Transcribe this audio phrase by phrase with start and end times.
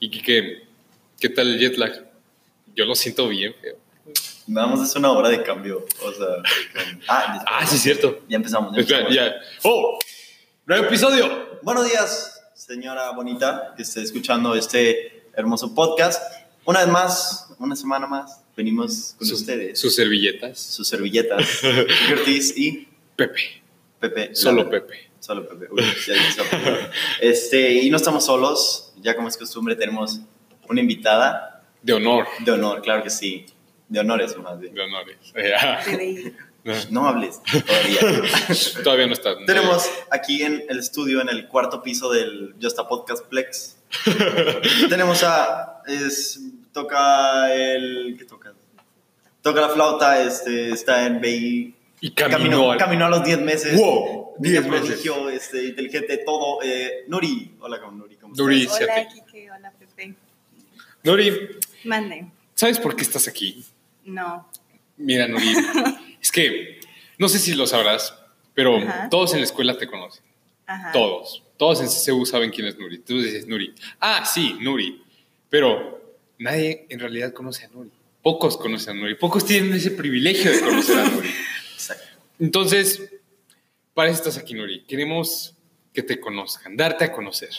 [0.00, 0.64] ¿Y qué,
[1.20, 1.92] qué tal el jet lag?
[2.74, 3.76] Yo lo siento bien feo.
[4.46, 5.84] Nada más es una hora de cambio.
[6.02, 6.26] O sea,
[7.08, 8.20] ah, Ah, sí, cierto.
[8.28, 8.72] ya empezamos.
[8.74, 9.14] ya empezamos.
[9.14, 9.34] ya.
[9.64, 9.98] ¡Oh!
[10.66, 11.58] ¡Nuevo episodio!
[11.62, 16.22] Buenos días, señora bonita, que esté escuchando este hermoso podcast.
[16.64, 19.78] Una vez más, una semana más, venimos con Sus- ustedes.
[19.80, 20.58] Sus servilletas.
[20.60, 21.62] sus servilletas,
[22.12, 22.86] Ortiz y
[23.16, 23.62] Pepe.
[23.98, 24.34] Pepe.
[24.34, 25.10] Solo Pepe.
[25.26, 25.66] Solo Pepe.
[25.72, 26.90] Uy, ya.
[27.20, 30.20] Este, y no estamos solos, ya como es costumbre, tenemos
[30.68, 32.28] una invitada De honor.
[32.44, 33.44] de honor, claro que sí.
[33.88, 34.72] De honores, más bien.
[34.72, 35.16] De honores.
[35.34, 35.80] Eh, ah.
[35.84, 36.32] PDI.
[36.90, 38.00] No hables todavía.
[38.84, 39.36] Todavía no está.
[39.46, 43.76] Tenemos aquí en el estudio, en el cuarto piso del Justa Podcast Plex.
[44.88, 45.82] Tenemos a.
[45.86, 46.40] Es,
[46.72, 48.16] toca el.
[48.18, 48.52] ¿Qué toca?
[49.42, 51.75] Toca la flauta, este, está en BI.
[52.00, 52.72] Y caminó.
[52.72, 53.76] al- caminó a los 10 meses.
[53.78, 54.34] ¡Wow!
[54.38, 54.86] Niña 10 meses.
[54.88, 56.62] prodigio, este, inteligente, todo.
[56.62, 57.54] Eh, Nuri.
[57.60, 58.16] Hola, ¿cómo Nuri?
[58.16, 58.44] ¿Cómo estás?
[58.44, 58.66] Nuri.
[58.66, 59.08] Hola, Fíjate.
[59.14, 59.50] Kike.
[59.50, 60.14] Hola, Pepe.
[61.02, 61.32] Nuri,
[61.84, 62.26] Mande.
[62.54, 63.64] ¿sabes por qué estás aquí?
[64.04, 64.48] No.
[64.96, 65.52] Mira, Nuri,
[66.20, 66.80] es que
[67.18, 68.14] no sé si lo sabrás,
[68.54, 69.08] pero Ajá.
[69.08, 70.22] todos en la escuela te conocen.
[70.66, 70.92] Ajá.
[70.92, 71.42] Todos.
[71.56, 72.98] Todos en CCU saben quién es Nuri.
[72.98, 73.72] Tú dices Nuri.
[74.00, 75.02] Ah, sí, Nuri.
[75.48, 77.90] Pero nadie en realidad conoce a Nuri.
[78.22, 79.14] Pocos conocen a Nuri.
[79.14, 81.30] Pocos tienen ese privilegio de conocer a Nuri.
[81.76, 82.04] Exacto.
[82.38, 83.02] Entonces,
[83.94, 84.84] para eso estás aquí, Nuri.
[84.84, 85.54] Queremos
[85.94, 87.50] que te conozcan, darte a conocer.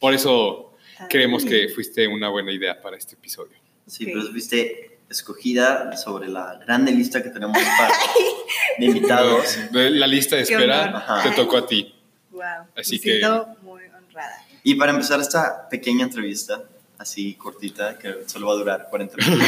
[0.00, 1.06] Por eso Ay.
[1.10, 3.56] creemos que fuiste una buena idea para este episodio.
[3.86, 4.10] Sí, Ok.
[4.14, 7.94] pero fuiste escogida sobre la grande lista que tenemos para,
[8.78, 9.58] de invitados.
[9.72, 11.94] La lista de espera te tocó a ti.
[12.30, 12.42] Wow.
[12.76, 14.44] Así Me que- siento muy honrada.
[14.64, 16.64] Y para empezar esta pequeña entrevista,
[16.98, 19.46] así cortita, que solo va a durar 40 minutos,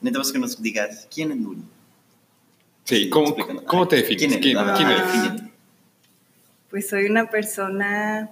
[0.00, 1.62] necesitamos que nos digas quién es Nuri.
[2.84, 3.34] Sí, ¿cómo,
[3.66, 4.38] cómo te defines?
[4.38, 4.40] ¿Quién?
[4.40, 4.92] ¿Quién, quién Ah.
[4.92, 5.06] eres?
[5.12, 5.52] defínete.
[6.70, 8.30] Pues soy una persona.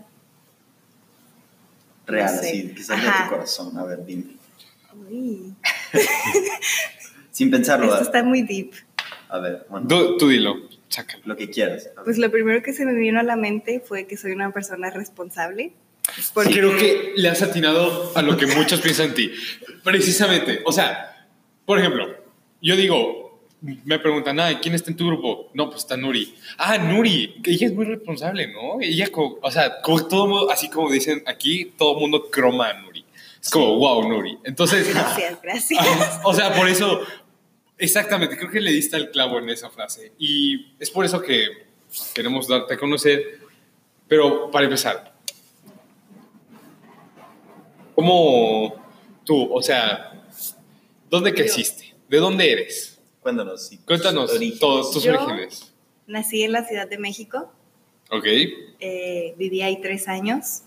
[2.07, 2.49] Real, No sé.
[2.49, 3.79] así, que salga de tu corazón.
[3.79, 4.25] A ver, dime.
[5.09, 5.55] Uy,
[7.31, 8.73] Sin pensarlo, esto está muy deep.
[9.29, 10.57] a ver, bueno, Tú, tú dilo,
[10.89, 11.23] sácalo.
[11.27, 11.89] lo que quieras.
[12.05, 14.91] Pues lo primero que se me vino a la mente fue que soy una persona
[14.91, 15.73] responsable.
[16.35, 19.33] Porque Creo que le has atinado a lo que muchos piensan en ti.
[19.85, 21.29] Precisamente, o sea,
[21.65, 22.07] por ejemplo,
[22.61, 23.20] yo digo,
[23.63, 25.51] me preguntan, ah, ¿quién está en tu grupo?
[25.53, 26.35] No, pues está Nuri.
[26.57, 28.81] Ah, Nuri, ella es muy responsable, ¿no?
[28.81, 32.71] Ella, como, o sea, como todo mundo, así como dicen aquí, todo el mundo croma
[32.71, 33.05] a Nuri.
[33.41, 34.39] Es como, wow, Nuri.
[34.45, 35.81] Entonces, Gracias, gracias.
[35.83, 37.01] Ah, o sea, por eso,
[37.77, 40.13] exactamente, creo que le diste el clavo en esa frase.
[40.19, 41.71] Y es por eso que
[42.15, 43.41] queremos darte a conocer.
[44.09, 45.15] Pero para empezar,
[47.95, 48.75] ¿cómo
[49.25, 50.25] tú, o sea,
[51.09, 51.95] dónde creciste?
[52.09, 52.90] ¿De dónde eres?
[53.21, 53.71] Cuéntanos.
[53.87, 54.61] Cuéntanos tus orígenes.
[54.61, 55.73] todos tus Yo- orígenes.
[56.07, 57.53] Nací en la Ciudad de México.
[58.11, 58.25] ¿Ok?
[58.83, 60.63] eh, viví ahí tres años,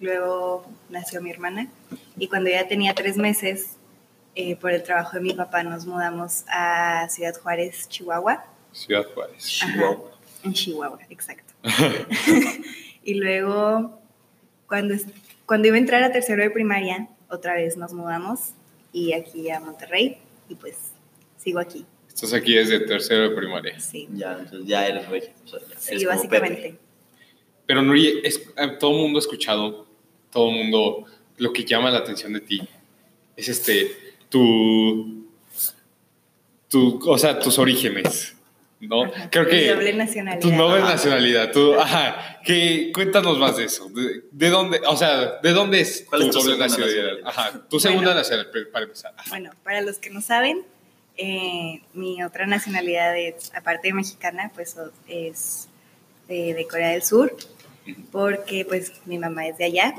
[0.00, 1.68] luego nació mi hermana
[2.18, 3.76] y cuando ya tenía tres meses,
[4.34, 9.44] eh, por el trabajo de mi papá, nos mudamos a Ciudad Juárez, Chihuahua, Ciudad Juárez.
[9.44, 10.10] Chihuahua.
[10.42, 11.52] en Chihuahua, exacto.
[13.04, 14.00] y luego,
[14.66, 14.94] cuando,
[15.46, 18.50] cuando iba a entrar a tercero de primaria, otra vez nos mudamos
[18.92, 20.18] y aquí a Monterrey
[20.48, 20.76] y pues
[21.42, 23.78] sigo aquí, Estás aquí desde tercero de primaria.
[23.80, 25.30] sí, Ya, entonces ya eres regio.
[25.44, 25.60] o sea,
[25.98, 26.60] sí, básicamente.
[26.62, 26.78] Pepe.
[27.66, 29.86] Pero Nuri, es, eh, todo el mundo ha escuchado,
[30.30, 31.04] todo el mundo,
[31.38, 32.60] lo que llama la atención de ti
[33.36, 33.96] es este,
[34.28, 35.24] tu,
[36.68, 38.34] tu o sea, tus orígenes,
[38.80, 39.04] ¿no?
[39.04, 40.40] Ajá, Creo que doble nacionalidad.
[40.42, 40.90] tu noble Ajá.
[40.92, 45.80] nacionalidad, tu, ajá, que cuéntanos más de eso, de, de dónde, o sea, de dónde
[45.80, 47.28] es ¿Cuál tu es tu doble nacionalidad, nacionalidad?
[47.28, 48.18] ajá, tu segunda Bueno.
[48.20, 49.14] nacionalidad para empezar.
[49.16, 49.30] Ajá.
[49.30, 50.64] Bueno, para los que no saben,
[51.22, 54.76] eh, mi otra nacionalidad, es, aparte de mexicana, pues
[55.06, 55.68] es
[56.28, 57.36] de, de Corea del Sur,
[58.10, 59.94] porque pues mi mamá es de allá.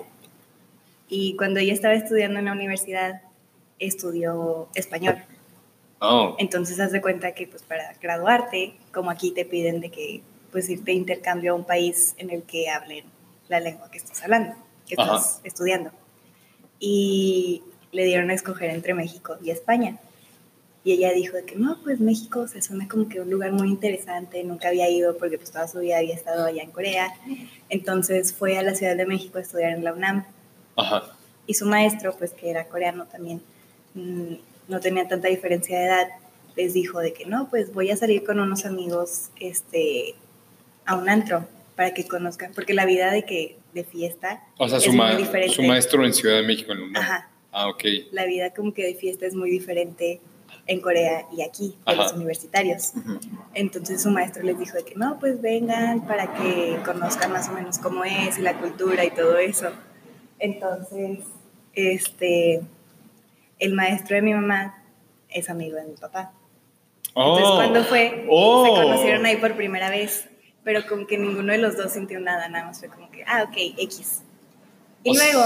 [1.08, 3.22] Y cuando ella estaba estudiando en la universidad,
[3.78, 5.24] estudió español.
[6.00, 10.22] Oh, Entonces, haz de cuenta que pues para graduarte, como aquí te piden de que
[10.52, 13.06] pues irte intercambio a un país en el que hablen
[13.48, 14.56] la lengua que estás hablando,
[14.88, 15.18] que Ajá.
[15.18, 15.92] estás estudiando.
[16.80, 20.00] Y le dieron a escoger entre México y España.
[20.84, 23.68] Y ella dijo de que no, pues México se suena como que un lugar muy
[23.68, 27.14] interesante, nunca había ido porque pues toda su vida había estado allá en Corea.
[27.70, 30.26] Entonces fue a la Ciudad de México a estudiar en la UNAM
[30.76, 31.04] ajá,
[31.46, 33.42] y su maestro, pues que era coreano también,
[33.94, 34.34] mm,
[34.70, 36.08] no tenía tanta diferencia de edad,
[36.56, 40.16] les dijo de que no, pues voy a salir con unos amigos este,
[40.86, 44.80] a un antro para que conozcan, porque la vida de que de fiesta o sea,
[44.80, 45.56] es su, muy diferente.
[45.56, 47.02] su maestro en Ciudad de México, en la UNAM.
[47.04, 50.22] Ajá, Ah, ok, la vida como que de fiesta es muy diferente
[50.67, 52.03] en Corea y aquí, de Ajá.
[52.03, 52.93] los universitarios.
[53.53, 57.53] Entonces su maestro les dijo de que no, pues vengan para que conozcan más o
[57.53, 59.69] menos cómo es y la cultura y todo eso.
[60.40, 61.19] Entonces
[61.73, 62.61] este,
[63.59, 64.84] el maestro de mi mamá
[65.29, 66.34] es amigo de mi papá.
[67.13, 67.37] Oh.
[67.37, 68.66] Entonces, cuando fue, Oh.
[68.66, 70.28] se conocieron ahí por primera vez,
[70.63, 73.43] pero como que ninguno de los dos sintió nada, nada más fue como que, ah,
[73.49, 74.22] ok, X.
[75.03, 75.43] Y O luego,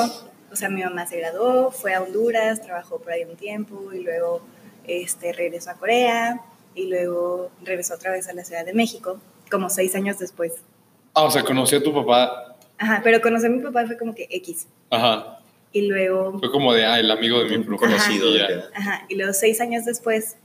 [0.51, 4.03] o sea, mi mamá se graduó, fue a Honduras, trabajó por ahí un tiempo y
[4.03, 4.41] luego
[4.87, 6.41] este, regresó a Corea
[6.73, 10.53] y luego regresó otra vez a la Ciudad de México, como seis años después.
[11.13, 12.57] Ah, o sea, conocí a tu papá.
[12.77, 14.67] Ajá, pero conocer a mi papá fue como que X.
[14.89, 15.39] Ajá.
[15.71, 18.29] Y luego, Fue como de, ah, el amigo de mi propio conocido.
[18.29, 18.47] Y ya.
[18.73, 20.35] ajá, y luego seis años después,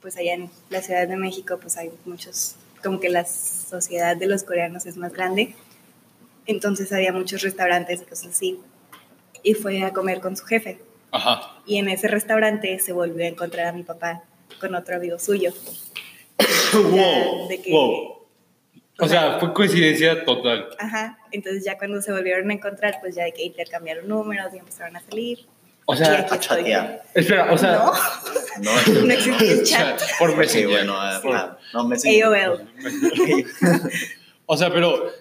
[0.00, 4.26] pues allá en la Ciudad de México, pues hay muchos, como que la sociedad de
[4.26, 5.54] los coreanos es más grande.
[6.46, 8.60] Entonces había muchos restaurantes y cosas así.
[9.42, 10.78] Y fue a comer con su jefe.
[11.10, 11.60] Ajá.
[11.66, 14.22] Y en ese restaurante se volvió a encontrar a mi papá
[14.60, 15.52] con otro amigo suyo.
[16.72, 17.48] wow.
[17.48, 18.14] de que- wow.
[19.00, 20.70] O sea, fue coincidencia total.
[20.78, 24.58] Ajá, entonces ya cuando se volvieron a encontrar, pues ya de que intercambiaron números y
[24.58, 25.46] empezaron a salir.
[25.84, 27.02] O sea, a chatear.
[27.14, 27.92] espera, o sea, No,
[28.92, 30.02] No, no existía el chat.
[30.18, 30.68] por Sí, Messenger.
[30.70, 31.28] bueno, ah, Sí.
[31.32, 32.68] ah, no, me AOL.
[34.46, 35.12] O sea, pero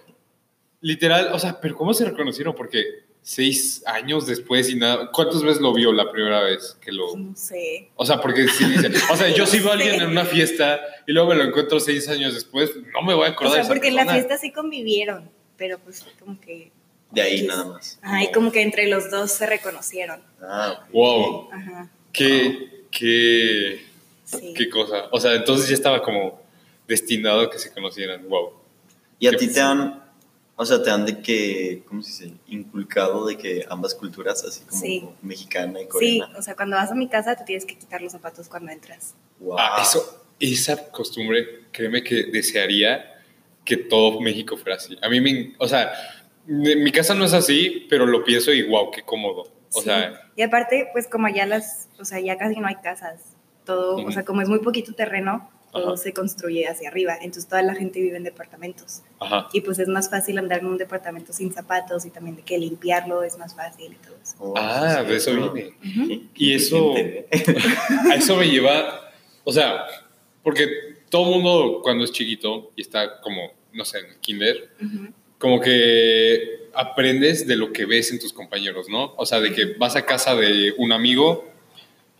[0.81, 2.55] literal, o sea, pero ¿cómo se reconocieron?
[2.55, 2.83] Porque
[3.27, 5.11] seis años después y nada.
[5.11, 7.17] ¿Cuántas veces lo vio la primera vez que lo.?
[7.17, 7.89] No sé.
[7.97, 10.79] O sea, porque si dice, o sea, yo si veo a alguien en una fiesta
[11.05, 13.57] y luego me lo encuentro seis años después, no me voy a O acordar sea,
[13.57, 16.71] de esa porque en la fiesta sí convivieron, pero pues como que...
[17.11, 17.99] De ahí nada más.
[18.01, 20.21] Ajá, y como que entre los dos se reconocieron.
[20.41, 20.85] Ah.
[20.93, 23.85] Wow, Ajá, qué, qué,
[24.23, 24.53] sí.
[24.55, 25.09] qué cosa.
[25.11, 26.41] O sea, entonces ya estaba como
[26.87, 28.27] destinado a que se conocieran.
[28.27, 28.53] Wow.
[29.19, 30.01] Y a ti te han,
[30.59, 32.35] o sea, te han de que, ¿cómo se dice?
[32.47, 35.07] Inculcado de que ambas culturas, así como Sí.
[35.21, 36.37] mexicana y Sí, coreana.
[36.37, 39.13] o sea, cuando vas a mi casa te tienes que quitar los zapatos cuando entras.
[39.39, 39.55] Wow.
[39.59, 43.13] Ah, eso, esa costumbre, créeme que desearía
[43.63, 44.97] que todo México fuera así.
[45.01, 45.91] A mí me, o sea,
[46.45, 49.41] mi casa no es así, pero lo pienso y wow, qué cómodo.
[49.73, 49.85] O Sí.
[49.85, 53.19] sea, Y aparte, pues como ya las, o sea, ya casi no hay casas,
[53.65, 54.07] todo, Ujú.
[54.07, 55.97] o sea, como es muy poquito terreno, todo Ajá.
[55.97, 59.01] se construye hacia arriba, entonces toda la gente vive en departamentos.
[59.19, 59.47] ajá.
[59.53, 62.57] Y pues es más fácil andar en un departamento sin zapatos y también de que
[62.57, 64.35] limpiarlo es más fácil y todo eso.
[64.39, 65.73] Oh, Ah, de eso viene.
[66.35, 67.27] Y eso- inteligente.
[68.11, 69.11] A eso me lleva,
[69.43, 69.85] o sea,
[70.43, 70.67] porque
[71.09, 74.69] todo mundo cuando es chiquito y está como, no sé, en el kinder,
[75.37, 79.13] como que aprendes de lo que ves en tus compañeros, ¿no?
[79.17, 81.45] O sea, de que vas a casa de un amigo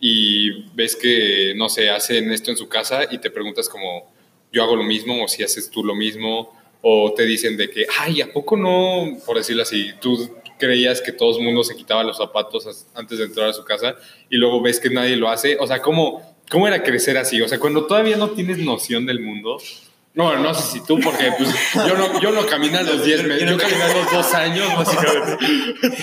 [0.00, 4.12] y ves que, no sé, hacen esto en su casa y te preguntas como,
[4.52, 7.86] yo hago lo mismo o si haces tú lo mismo, o te dicen de que,
[7.98, 9.18] ay, ¿a poco no?
[9.26, 13.24] Por decirlo así, tú creías que todo el mundo se quitaba los zapatos antes de
[13.24, 13.96] entrar a su casa
[14.28, 15.56] y luego ves que nadie lo hace.
[15.58, 17.40] O sea, ¿cómo, cómo era crecer así?
[17.40, 19.58] O sea, cuando todavía no tienes noción del mundo.
[20.18, 23.22] No, no sé si tú, porque pues, yo, no, yo no caminé a los 10
[23.22, 25.46] meses, yo caminé a los 2 años, básicamente.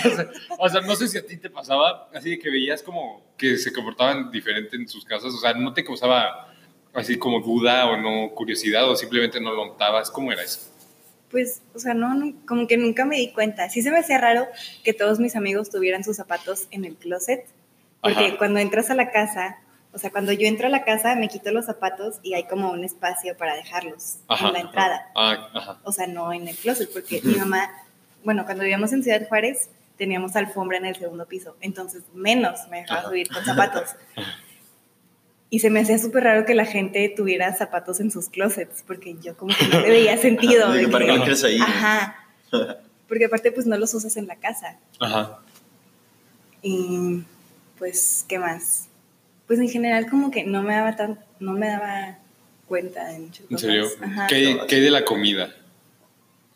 [0.08, 2.82] O sea, o sea, no sé si a ti te pasaba, así de que veías
[2.82, 6.50] como que se comportaban diferente en sus casas, o sea, no te causaba
[6.94, 10.60] así como duda o no curiosidad, o simplemente no lo notabas, ¿cómo era eso?
[11.30, 13.68] Pues, o sea, no, no, como que nunca me di cuenta.
[13.68, 14.48] Sí se me hacía raro
[14.82, 17.44] que todos mis amigos tuvieran sus zapatos en el closet,
[18.00, 18.38] porque Ajá.
[18.38, 19.58] cuando entras a la casa,
[19.96, 22.70] o sea, cuando yo entro a la casa me quito los zapatos y hay como
[22.70, 25.06] un espacio para dejarlos Ajá, en la entrada.
[25.14, 25.78] Ah, ajá.
[25.84, 27.70] O sea, no en el closet, porque mi mamá,
[28.22, 32.82] bueno, cuando vivíamos en Ciudad Juárez, teníamos alfombra en el segundo piso, entonces menos me
[32.82, 33.96] dejaba subir con zapatos.
[35.48, 39.16] Y se me hacía súper raro que la gente tuviera zapatos en sus closets, porque
[39.22, 40.66] yo como que no le veía sentido.
[40.90, 41.58] ¿Para qué crees ahí?
[41.60, 42.16] Ajá.
[43.08, 44.76] Porque aparte, pues no los usas en la casa.
[44.98, 45.38] Ajá.
[46.62, 47.22] Y
[47.78, 48.85] pues, ¿qué más?
[49.46, 52.18] Pues en general como que no me daba tan, no me daba
[52.66, 53.60] cuenta de muchas ¿En cosas.
[53.60, 53.86] serio?
[54.02, 54.26] Ajá.
[54.26, 55.54] ¿Qué, qué hay de la comida?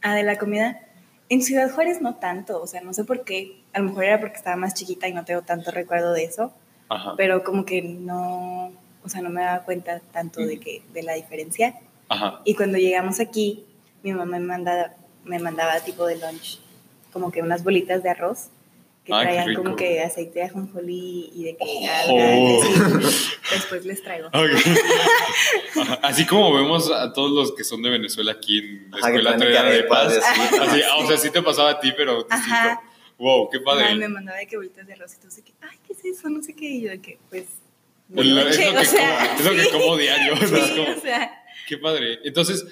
[0.02, 0.80] Ah, de la comida.
[1.28, 3.60] En Ciudad Juárez no tanto, o sea, no sé por qué.
[3.72, 6.52] A lo mejor era porque estaba más chiquita y no tengo tanto recuerdo de eso,
[6.88, 7.14] Ajá.
[7.16, 8.72] pero como que no,
[9.04, 11.76] o sea, no me daba cuenta tanto de que de la diferencia.
[12.08, 12.40] Ajá.
[12.44, 13.64] Y cuando llegamos aquí,
[14.02, 14.94] mi mamá me mandaba,
[15.24, 16.58] me mandaba tipo de lunch,
[17.12, 18.48] como que unas bolitas de arroz
[19.04, 21.64] que Ay, traían como que aceite de ajonjolí y de que
[22.08, 22.62] Oh.
[22.62, 23.26] algas, y así.
[23.52, 24.28] Después les traigo.
[24.28, 24.34] Ok.
[25.80, 25.94] Ajá.
[26.02, 29.16] Así como vemos a todos los que son de Venezuela aquí en la Ajá, que
[29.18, 29.30] escuela
[29.60, 30.14] arepas arepas.
[30.14, 30.58] y así.
[30.60, 32.26] Así, o sea, sí te pasaba a ti, pero.
[32.30, 32.80] Ajá.
[33.18, 33.94] Wow, qué Ay, padre.
[33.96, 36.28] me mandaba de que bolitas de arroz y todo, así que, ay, ¿qué es eso?
[36.30, 36.66] No sé qué.
[36.66, 37.44] Y yo de que, pues,
[38.14, 39.70] Pues lo- es, lo que o sea, como, es lo que sí.
[39.72, 40.32] como diario.
[40.34, 42.18] o sea, Sí, como- o sea, Qué padre.
[42.24, 42.64] Entonces,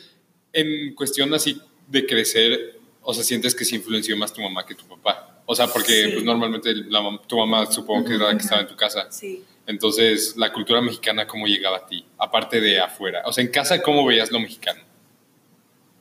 [0.53, 2.78] en cuestión así de crecer,
[3.11, 5.41] o sea, sientes que se influenció más tu mamá que tu papá.
[5.47, 6.11] O sea, porque Sí.
[6.13, 9.07] pues, normalmente la tu mamá supongo que era la que estaba en tu casa.
[9.11, 9.43] sí.
[9.67, 12.03] Entonces, la cultura mexicana, ¿cómo llegaba a ti?
[12.19, 13.23] Aparte de afuera.
[13.27, 14.81] O sea, en casa, ¿cómo veías lo mexicano?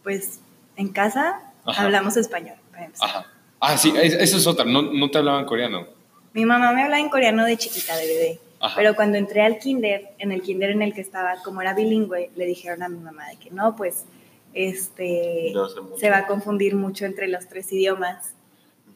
[0.03, 0.39] Pues,
[0.75, 1.83] en casa Ajá.
[1.83, 2.55] hablamos español.
[2.99, 3.25] Ajá.
[3.59, 4.63] Ah, sí, es- eso es otra.
[4.65, 5.87] No, no te hablaban coreano.
[6.33, 8.39] Mi mamá me hablaba en coreano de chiquita, de bebé.
[8.59, 8.75] Ajá.
[8.77, 12.31] Pero cuando entré al kinder, en el kinder en el que estaba, como era bilingüe,
[12.35, 14.05] le dijeron a mi mamá de que no, pues
[14.53, 15.53] este
[15.97, 18.33] se va a confundir mucho entre los tres idiomas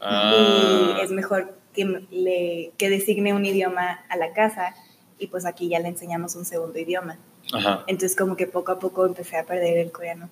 [0.04, 0.96] Ah.
[0.98, 4.74] y es mejor que, le, que designe un idioma a la casa
[5.20, 7.20] y pues aquí ya le enseñamos un segundo idioma.
[7.54, 7.84] Ajá.
[7.86, 10.30] Entonces como que poco a poco empecé a perder el coreano.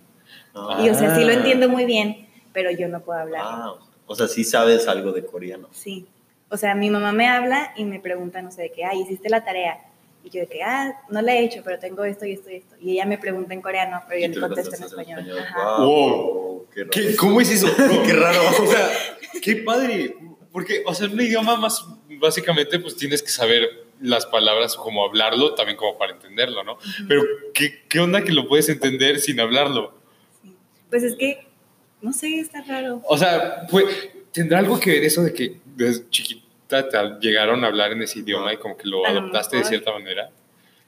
[0.55, 1.33] Ah, Y o sea, sí lo Ah.
[1.35, 3.41] entiendo muy bien, pero yo no puedo hablar.
[3.45, 3.73] ah,
[4.07, 5.67] o sea, sí sabes algo de coreano.
[5.71, 6.07] Sí.
[6.49, 9.29] O sea, mi mamá me habla y me pregunta, no sé, de qué, ay, hiciste
[9.29, 9.79] la tarea.
[10.23, 12.55] Y yo de que, ah, no la he hecho, pero tengo esto y esto y
[12.55, 12.75] esto.
[12.81, 15.25] Y ella me pregunta en coreano, pero yo le contesto en español.
[15.39, 15.77] Ajá.
[15.83, 16.91] Wow, qué raro.
[16.91, 17.67] ¿Qué- ¿Cómo es eso?
[18.05, 18.41] Qué raro.
[18.61, 18.89] O sea,
[19.41, 20.15] qué padre.
[20.51, 21.85] Porque, o sea, un idioma más,
[22.19, 23.69] básicamente, pues tienes que saber
[24.01, 26.77] las palabras, como hablarlo, también como para entenderlo, ¿no?
[27.07, 27.21] Pero,
[27.53, 29.93] ¿qué, ¿qué onda que lo puedes entender sin hablarlo?
[30.41, 30.55] Sí.
[30.89, 31.45] Pues es que,
[32.01, 33.01] no sé, está raro.
[33.05, 33.85] O sea, pues,
[34.31, 38.19] ¿tendrá algo que ver eso de que desde chiquita te llegaron a hablar en ese
[38.19, 40.29] idioma y como que lo A lo adoptaste de cierta manera?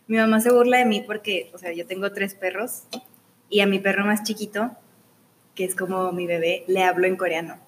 [0.07, 2.83] Mi mamá se burla de mí porque, o sea, yo tengo tres perros
[3.49, 4.71] y a mi perro más chiquito,
[5.55, 7.59] que es como mi bebé, le hablo en coreano.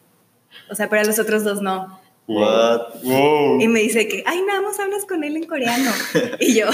[0.70, 2.00] O sea, pero a los otros dos no.
[2.27, 3.01] What?
[3.03, 3.60] Wow.
[3.60, 5.91] Y me dice que, ay, nada más hablas con él en coreano.
[6.39, 6.67] Y yo,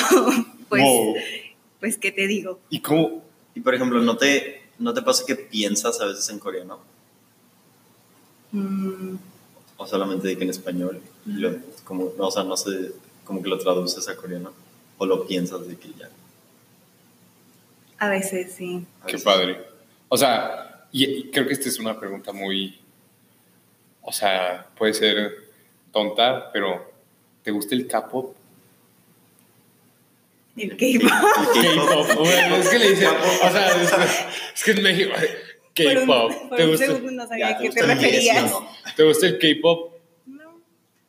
[0.70, 1.16] pues, Wow.
[1.80, 2.60] pues, ¿qué te digo?
[2.70, 3.24] ¿Y cómo?
[3.56, 6.80] Y por ejemplo, ¿no te, ¿no te pasa que piensas a veces en coreano?
[8.52, 9.16] Mm,
[9.78, 12.92] O solamente de que en español, y lo- como, o sea, no sé,
[13.24, 14.52] como que lo traduces a coreano,
[14.98, 16.10] o lo piensas de que ya.
[18.00, 18.86] a veces sí.
[19.02, 19.24] a Qué veces.
[19.26, 19.60] padre.
[20.10, 22.80] O sea, y, y creo que esta es una pregunta muy,
[24.02, 25.36] o sea, puede ser
[25.92, 26.92] tonta, pero
[27.44, 28.36] ¿te gusta el K-pop?
[30.58, 31.56] El K-pop.
[31.56, 32.18] el K-pop.
[32.18, 33.92] Bueno, es que le dicen, o sea, es,
[34.56, 36.50] es que en México, Por un- K-pop.
[36.50, 38.50] Por ¿Te un gusta, segundo no sabía Ya, a qué te referías.
[38.50, 38.70] ¿sí o no?
[38.96, 39.94] ¿Te gusta el K-pop?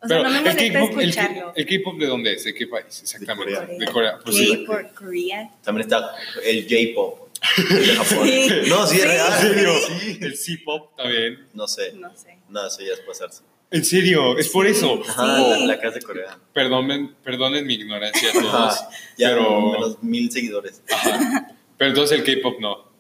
[0.02, 0.42] O sea, no me el
[0.73, 1.52] molesta escucharlo.
[1.54, 2.45] ¿El K-pop de dónde es?
[2.45, 3.00] ¿De qué país?
[3.02, 3.54] Exactamente.
[3.54, 3.78] Corea.
[3.78, 4.19] De Corea.
[4.25, 4.64] Pues sí.
[4.64, 5.50] K por Korea.
[5.62, 6.14] También está
[6.45, 7.28] el J-pop
[7.59, 8.26] de Japón.
[8.28, 8.49] Sí.
[8.69, 9.33] No, sí, es real.
[9.33, 9.73] ¿En serio?
[10.00, 10.19] Sí.
[10.23, 11.47] El C-pop también.
[11.52, 11.92] No sé.
[11.92, 12.38] No sé.
[12.49, 13.42] No, eso ya es pasarse.
[13.71, 15.00] En serio, es por eso.
[15.09, 15.61] Ajá, Sí.
[15.61, 16.38] la, la casa de Corea.
[16.52, 18.54] Perdonen, perdonen mi ignorancia a todos.
[18.54, 20.83] Ajá, ya pero, menos mil seguidores.
[20.92, 21.49] ajá.
[21.78, 22.90] pero entonces el K-pop No.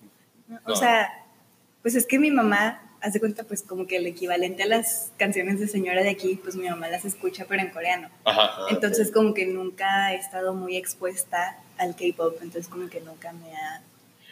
[0.66, 1.08] O sea,
[1.82, 5.58] pues es que mi mamá hace cuenta, pues como que el equivalente a las canciones
[5.60, 8.08] de señora de aquí, pues mi mamá las escucha, pero en coreano.
[8.24, 8.50] Ajá.
[8.56, 13.32] Ah, Entonces, como que nunca he estado muy expuesta al K-pop, entonces, como que nunca
[13.32, 13.82] me ha.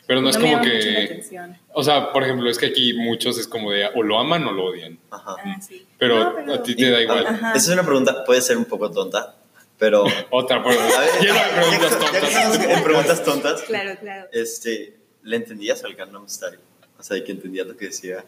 [0.06, 1.04] Pero no es como que.
[1.04, 1.58] atención.
[1.74, 4.52] O sea, por ejemplo, es que aquí muchos es como de o lo aman o
[4.52, 4.98] lo odian.
[5.10, 5.36] Ajá.
[5.44, 5.86] Ah, sí.
[5.98, 7.26] Pero, No, a ti te da igual.
[7.26, 7.50] Ajá.
[7.50, 9.34] Esa es una pregunta, puede ser un poco tonta,
[9.78, 10.04] pero.
[10.30, 10.94] Otra pregunta.
[11.20, 12.64] Lleno de preguntas tontas.
[12.64, 14.28] en preguntas tontas, Claro, claro.
[14.32, 16.58] este, ¿le entendías al Gangnam Style?
[16.98, 18.24] O sea, de que entendías lo que decía.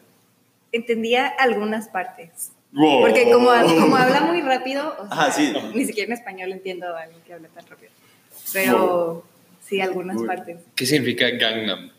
[0.72, 2.52] Entendía algunas partes.
[2.72, 3.00] Wow.
[3.00, 3.50] Porque como,
[3.80, 5.52] como habla muy rápido, o sea, Ajá, sí.
[5.74, 7.90] ni siquiera en español entiendo a alguien que habla tan rápido.
[8.52, 9.24] Pero
[9.66, 10.58] sí, algunas partes.
[10.76, 11.90] ¿Qué significa Gangnam?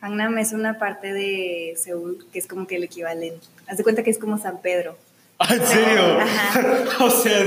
[0.00, 3.46] Gangnam es una parte de Seúl que es como que el equivalente.
[3.66, 4.96] Haz de cuenta que es como San Pedro.
[5.38, 6.20] Ah, ¿En serio?
[6.20, 6.86] Ajá.
[7.04, 7.44] o sea,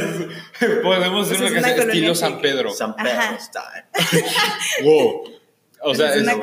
[0.83, 2.41] podemos hacer Pues es una una canción estilo San.
[2.41, 2.69] Pedro.
[2.71, 3.39] San Pedro Ajá.
[3.39, 4.25] Style.
[4.83, 5.23] Wow.
[5.79, 6.33] O sea, es es- una.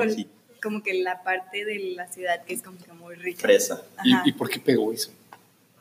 [0.64, 3.42] Como que la parte de la ciudad que es como que muy rica.
[3.42, 3.82] Fresa.
[4.02, 5.10] ¿y, y por qué pegó eso?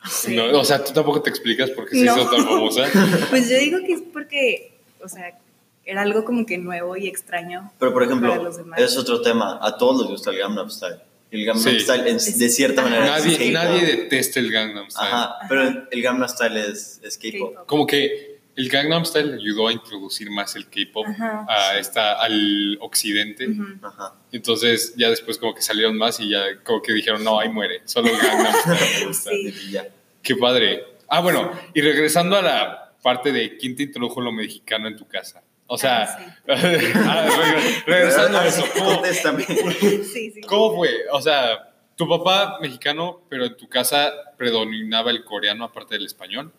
[0.08, 0.36] Sí.
[0.36, 2.16] No, o sea, tú tampoco te explicas por qué se No.
[2.18, 2.84] hizo tan famosa.
[3.30, 4.72] Pues yo digo que es porque,
[5.02, 5.38] o sea,
[5.86, 7.72] era algo como que nuevo y extraño.
[7.78, 9.58] Pero, por ejemplo, es otro tema.
[9.62, 10.96] A todos les gusta el Gangnam Style.
[11.30, 11.80] El Gangnam Sí.
[11.80, 12.90] Style, en- de cierta Ajá.
[12.90, 13.52] manera, es Nadie, K-pop.
[13.54, 15.08] nadie detesta el Gangnam Style.
[15.08, 17.18] Ajá, pero el, Gangnam Style es, es.
[17.18, 17.66] K-pop.
[17.66, 21.06] Como que el Gangnam Style ayudó a introducir más el K-pop
[21.48, 23.48] a esta, al occidente.
[23.82, 24.14] Ajá.
[24.32, 27.82] Entonces ya después como que salieron más y ya como que dijeron, no, ahí muere,
[27.84, 29.30] solo Gangnam Style me gusta.
[29.30, 29.54] Sí.
[29.68, 29.86] Y ya.
[30.22, 30.84] Qué padre.
[31.08, 35.06] Ah, bueno, y regresando a la parte de quién te introdujo lo mexicano en tu
[35.06, 35.42] casa.
[35.66, 39.44] O sea, Ah, ah, reg- regresando a eso, ¿cómo, Contéstame.
[39.44, 40.40] Sí, sí.
[40.46, 40.90] cómo fue?
[41.12, 46.52] O sea, tu papá mexicano, pero en tu casa predominaba el coreano aparte del español.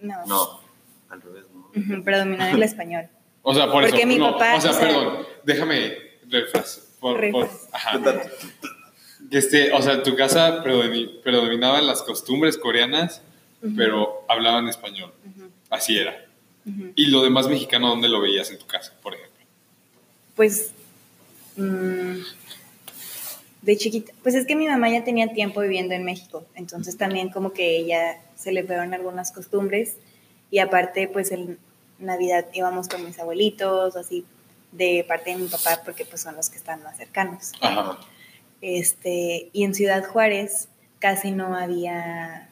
[0.00, 0.26] No.
[0.26, 0.60] No,
[1.10, 1.70] al revés, no.
[1.94, 3.08] Ujú, Predominaba el español.
[3.42, 4.06] O sea, por Porque eso.
[4.06, 5.96] mi no, papá, o sea, o sea- perdón, déjame
[6.28, 6.88] refras.
[7.00, 7.68] Por, por- Refras.
[7.72, 8.00] ajá.
[9.30, 13.22] Este, o sea, en tu casa predomi- predominaban las costumbres coreanas,
[13.76, 15.12] pero hablaban español.
[15.70, 16.24] Así era.
[16.94, 19.44] Y lo demás mexicano, ¿dónde lo veías en tu casa, por ejemplo?
[20.36, 20.72] Pues,
[21.56, 22.16] mm,
[23.62, 27.30] de chiquita, pues es que mi mamá ya tenía tiempo viviendo en México, entonces también
[27.30, 29.96] como que ella se le fueron algunas costumbres
[30.54, 31.58] y aparte pues en
[31.98, 34.24] Navidad íbamos con mis abuelitos, así
[34.70, 37.50] de parte de mi papá porque pues son los que están más cercanos.
[37.60, 37.98] Ajá.
[38.60, 40.68] Este, y en Ciudad Juárez
[41.00, 42.50] casi no había,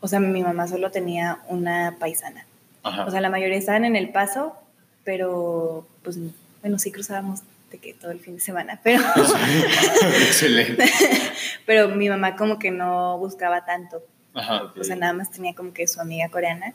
[0.00, 2.46] o sea, mi mamá solo tenía una paisana.
[2.82, 3.04] Ajá.
[3.04, 4.56] O sea, la mayoría estaban en El Paso,
[5.04, 6.18] pero pues,
[6.62, 9.04] bueno, sí cruzábamos de que todo el fin de semana, pero,
[10.26, 10.84] Excelente.
[11.64, 14.02] pero mi mamá como que no buscaba tanto.
[14.34, 14.72] Ajá.
[14.76, 16.74] O sea, nada más tenía como que su amiga coreana.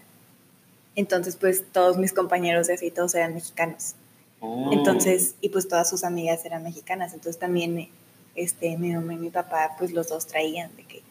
[0.95, 3.95] Entonces, pues todos mis compañeros de así, todos eran mexicanos.
[4.41, 4.69] Oh.
[4.73, 7.13] Entonces, y pues todas sus amigas eran mexicanas.
[7.13, 7.89] Entonces también
[8.35, 11.01] este, mi mamá y mi papá, pues los dos traían de que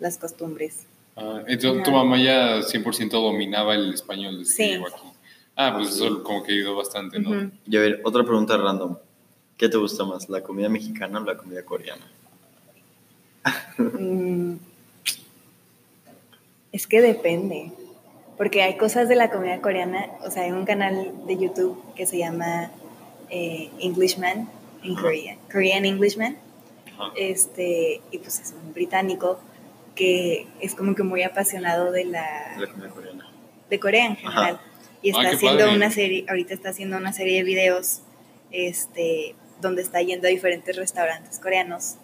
[0.00, 0.80] las costumbres.
[1.16, 4.70] Ah, entonces tu mamá ya 100% dominaba el español desde que Sí.
[4.72, 5.02] llegó aquí.
[5.56, 7.50] Ah, pues eso como que ayudó bastante, ¿no?
[7.66, 8.96] Y a ver, otra pregunta random.
[9.56, 12.06] ¿Qué te gusta más, la comida mexicana o la comida coreana?
[13.78, 14.56] Mm,
[16.72, 17.72] Es que depende,
[18.38, 22.06] porque hay cosas de la comida coreana, o sea, hay un canal de YouTube que
[22.06, 22.70] se llama
[23.30, 24.48] eh, Englishman
[24.82, 26.38] en Korea, Korean Englishman,
[26.94, 27.12] Ajá.
[27.16, 29.38] este, y pues es un británico
[29.94, 33.26] que es como que muy apasionado de la, La comida coreana.
[33.68, 34.60] de Corea en general.
[35.02, 35.76] Y está Ah, qué haciendo padre.
[35.76, 38.00] una serie, ahorita está haciendo una serie de videos
[38.52, 41.96] este, donde está yendo a diferentes restaurantes coreanos.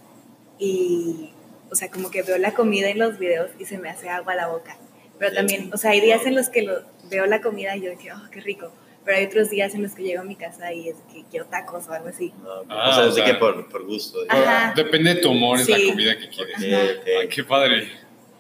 [0.59, 1.31] Y,
[1.71, 4.33] o sea, como que veo la comida en los videos y se me hace agua
[4.33, 4.77] a la boca.
[5.25, 5.37] Pero Sí.
[5.37, 8.15] también, o sea, hay días en los que lo, veo la comida y yo digo,
[8.15, 8.71] oh, qué rico.
[9.07, 11.47] Pero hay otros días en los que llego a mi casa y es que quiero
[11.47, 12.33] tacos o algo así.
[12.43, 14.19] No, Ah, o sea, o así que por, por gusto.
[14.29, 14.75] Ajá.
[14.77, 15.89] Depende de tu humor, es la Sí.
[15.89, 16.57] comida que quieres.
[16.59, 17.01] Ok, Ajá.
[17.01, 17.07] ok.
[17.23, 17.89] Ay, qué padre.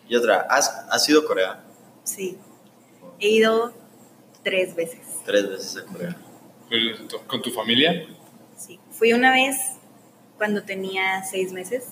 [0.08, 1.64] Y otra, ¿has, ¿has ido a Corea?
[2.02, 2.36] Sí.
[3.18, 3.72] He ido
[4.42, 5.00] tres veces.
[5.24, 6.16] Tres veces a Corea.
[7.26, 8.06] ¿Con tu familia?
[8.58, 8.78] Sí.
[8.90, 9.56] Fui una vez
[10.36, 11.84] cuando tenía seis meses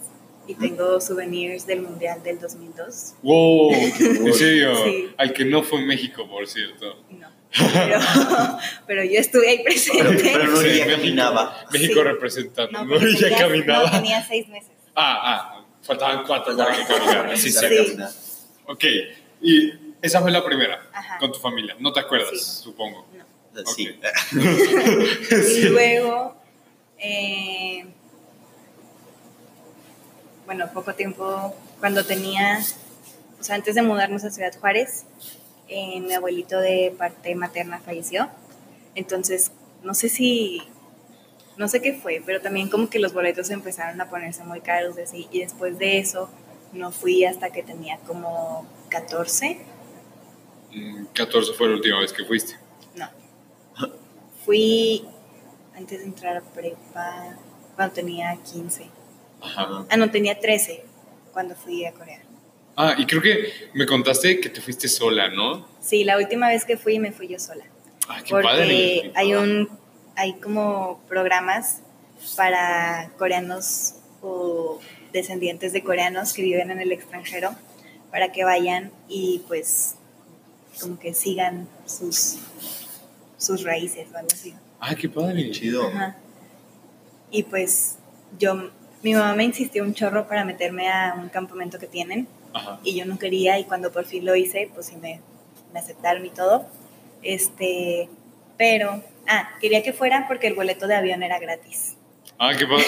[0.47, 3.15] y tengo souvenirs del Mundial del 2002.
[3.23, 3.73] ¡Wow!
[3.73, 4.85] ¿En serio?
[4.85, 5.09] Sí.
[5.17, 6.97] Al que no fue en México, por cierto.
[7.11, 7.29] No.
[7.55, 7.99] Pero,
[8.87, 10.03] pero yo estuve ahí presente.
[10.03, 11.67] Pero- pero no- México- caminaba.
[11.73, 12.03] México Sí.
[12.03, 12.85] representando.
[12.85, 13.85] No, No, ya caminaba.
[13.85, 14.71] No, tenía seis meses.
[14.95, 17.37] Ah, ah, faltaban cuatro para que caminara.
[17.37, 17.67] Sí, sí.
[17.69, 17.97] Sí.
[18.67, 18.85] Ok,
[19.43, 21.19] y esa fue la primera, Ajá.
[21.19, 21.77] con tu familia.
[21.79, 22.63] No te acuerdas, Sí.
[22.65, 23.07] supongo.
[23.55, 23.67] No.
[23.67, 23.89] Sí.
[24.31, 26.37] Y luego,
[26.99, 27.85] eh,
[30.47, 32.61] bueno, poco tiempo, cuando tenía,
[33.41, 35.05] o sea, antes de mudarnos a Ciudad Juárez,
[35.69, 38.29] eh, mi abuelito de parte materna falleció.
[38.95, 39.53] Entonces,
[39.83, 40.63] no sé si,
[41.57, 44.97] no sé qué fue, pero también como que los boletos empezaron a ponerse muy caros
[44.97, 45.29] de así.
[45.31, 46.29] Y después de eso,
[46.73, 49.61] no fui hasta que tenía como 14.
[50.73, 52.57] Mm, 14 fue la última vez que fuiste.
[52.95, 53.09] No.
[54.45, 55.07] Fui
[55.75, 57.37] antes de entrar a prepa
[57.77, 59.02] cuando tenía 15.
[59.43, 59.87] Ajá.
[59.89, 60.85] Ah, no, tenía 13
[61.33, 62.21] cuando fui a Corea.
[62.77, 65.67] Ah, y creo que me contaste que te fuiste sola, ¿no?
[65.81, 67.65] Sí, la última vez que fui me fui yo sola.
[68.09, 69.13] Ah, qué porque padre.
[69.15, 69.69] hay un
[70.17, 71.81] hay como programas
[72.37, 74.79] para coreanos o
[75.13, 77.55] descendientes de coreanos que viven en el extranjero
[78.11, 79.97] para que vayan y pues
[80.81, 82.39] como que sigan sus
[83.39, 84.55] sus raíces o algo así.
[84.81, 85.51] Ah, qué padre.
[85.51, 85.87] Chido.
[85.89, 86.17] Ajá.
[87.31, 87.97] Y pues
[88.39, 88.71] yo,
[89.03, 92.79] mi mamá me insistió un chorro para meterme a un campamento que tienen Ajá.
[92.85, 95.21] y yo no quería y cuando por fin lo hice, pues sí me,
[95.73, 96.67] me aceptaron y todo.
[97.23, 98.09] Este,
[98.59, 101.97] pero, ah, quería que fuera porque el boleto de avión era gratis.
[102.39, 102.85] Ah, qué padre.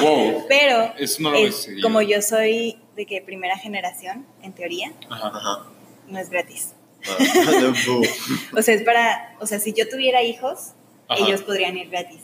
[0.02, 0.44] wow.
[0.48, 5.64] Pero Eso no lo es- como yo soy de que primera generación, en teoría, Ajá.
[6.08, 6.74] No es gratis.
[7.08, 7.16] Ah.
[8.56, 10.72] O sea, es para, o sea, si yo tuviera hijos,
[11.08, 11.24] Ajá.
[11.26, 12.20] ellos podrían ir gratis.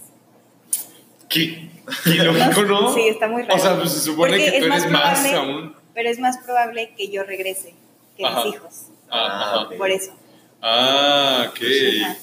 [1.32, 1.68] ¿Qué?
[2.04, 2.92] ¿Qué lógico, no?
[2.94, 3.56] Sí, está muy raro.
[3.56, 5.76] O sea, pues se supone Porque que tú es más eres más probable- aún.
[5.94, 7.74] Pero es más probable que yo regrese
[8.16, 8.44] que Ajá.
[8.44, 8.86] mis hijos.
[9.10, 9.60] Ah, ajá.
[9.66, 9.76] ok.
[9.76, 10.12] Por eso.
[10.60, 11.60] Ah, ok.
[12.02, 12.16] Ajá.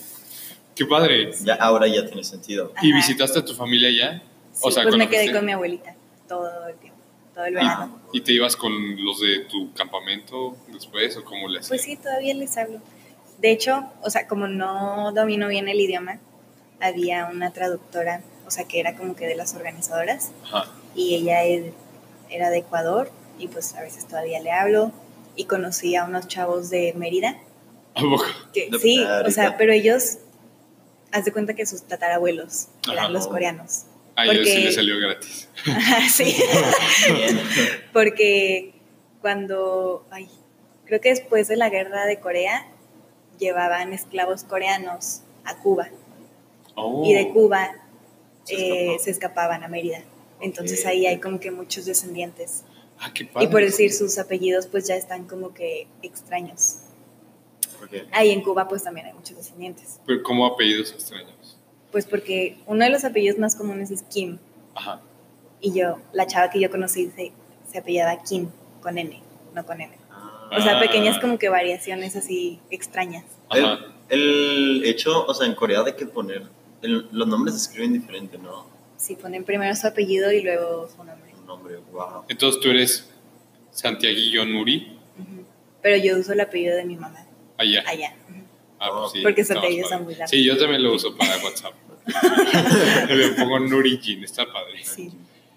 [0.75, 1.31] Qué padre.
[1.43, 2.73] Ya, ahora ya tiene sentido.
[2.81, 2.97] ¿Y Ajá.
[2.97, 4.21] visitaste a tu familia ya?
[4.53, 5.95] Sí, O sea, pues me quedé con mi abuelita
[6.27, 6.99] todo el tiempo,
[7.35, 7.99] todo el ¿Y, verano.
[8.13, 8.71] y te ibas con
[9.03, 11.69] los de tu campamento después o cómo le hacías?
[11.69, 12.79] Pues sí, todavía les hablo.
[13.39, 16.19] De hecho, o sea, como no domino bien el idioma,
[16.81, 20.65] había una traductora, o sea, que era como que de las organizadoras, Ajá.
[20.95, 21.43] y ella
[22.31, 24.91] era de Ecuador, y pues a veces todavía le hablo,
[25.35, 27.38] y conocí a unos chavos de Mérida,
[28.51, 30.17] que De sí, o sea, pero ellos,
[31.12, 33.09] haz de cuenta que sus tatarabuelos eran Ajá.
[33.09, 33.83] los coreanos.
[34.15, 35.47] A ellos sí Porque- les salió gratis.
[36.12, 36.35] Sí.
[37.93, 38.73] Porque
[39.21, 40.27] cuando, ay,
[40.85, 42.65] creo que después de la guerra de Corea,
[43.38, 45.88] llevaban esclavos coreanos a Cuba
[46.81, 47.03] Oh.
[47.05, 47.71] y de Cuba
[48.49, 49.03] Se eh, escapó.
[49.03, 50.03] se escapaban a Mérida.
[50.41, 50.88] Entonces Ok.
[50.88, 52.63] ahí hay como que muchos descendientes.
[52.99, 53.47] Ah, qué padre.
[53.47, 56.77] Y por decir sus apellidos, pues ya están como que extraños.
[57.77, 58.05] ¿Por qué?
[58.12, 59.99] Ahí en Cuba, pues también hay muchos descendientes.
[60.05, 61.57] Pero ¿Cómo apellidos extraños?
[61.91, 64.38] Pues porque uno de los apellidos más comunes es Kim.
[64.75, 65.01] Ajá.
[65.62, 67.31] Y yo, la chava que yo conocí se,
[67.71, 68.49] se apellidaba Kim,
[68.81, 69.21] con N,
[69.53, 69.97] no con N.
[70.12, 70.79] Ah, O sea, Ah.
[70.81, 73.23] pequeñas como que variaciones así extrañas.
[73.49, 73.79] Ajá.
[74.09, 76.43] El, el hecho, o sea, en Corea de que poner,
[76.81, 78.65] el- los nombres se escriben diferente, ¿no?
[78.97, 81.33] Sí, ponen primero su apellido y luego su nombre.
[81.39, 82.23] Un nombre, wow.
[82.27, 83.09] Entonces tú eres
[83.71, 84.97] Santiaguillo Nuri.
[85.81, 87.25] Pero yo uso el apellido de mi mamá,
[87.57, 87.83] allá.
[87.87, 88.13] allá.
[88.79, 89.81] Ah, pues sí, Porque está padre.
[90.03, 90.27] muy largo.
[90.27, 91.73] Sí, yo también lo uso para WhatsApp.
[93.09, 94.83] Le pongo Nuri Jin, está padre.
[94.83, 95.11] Sí.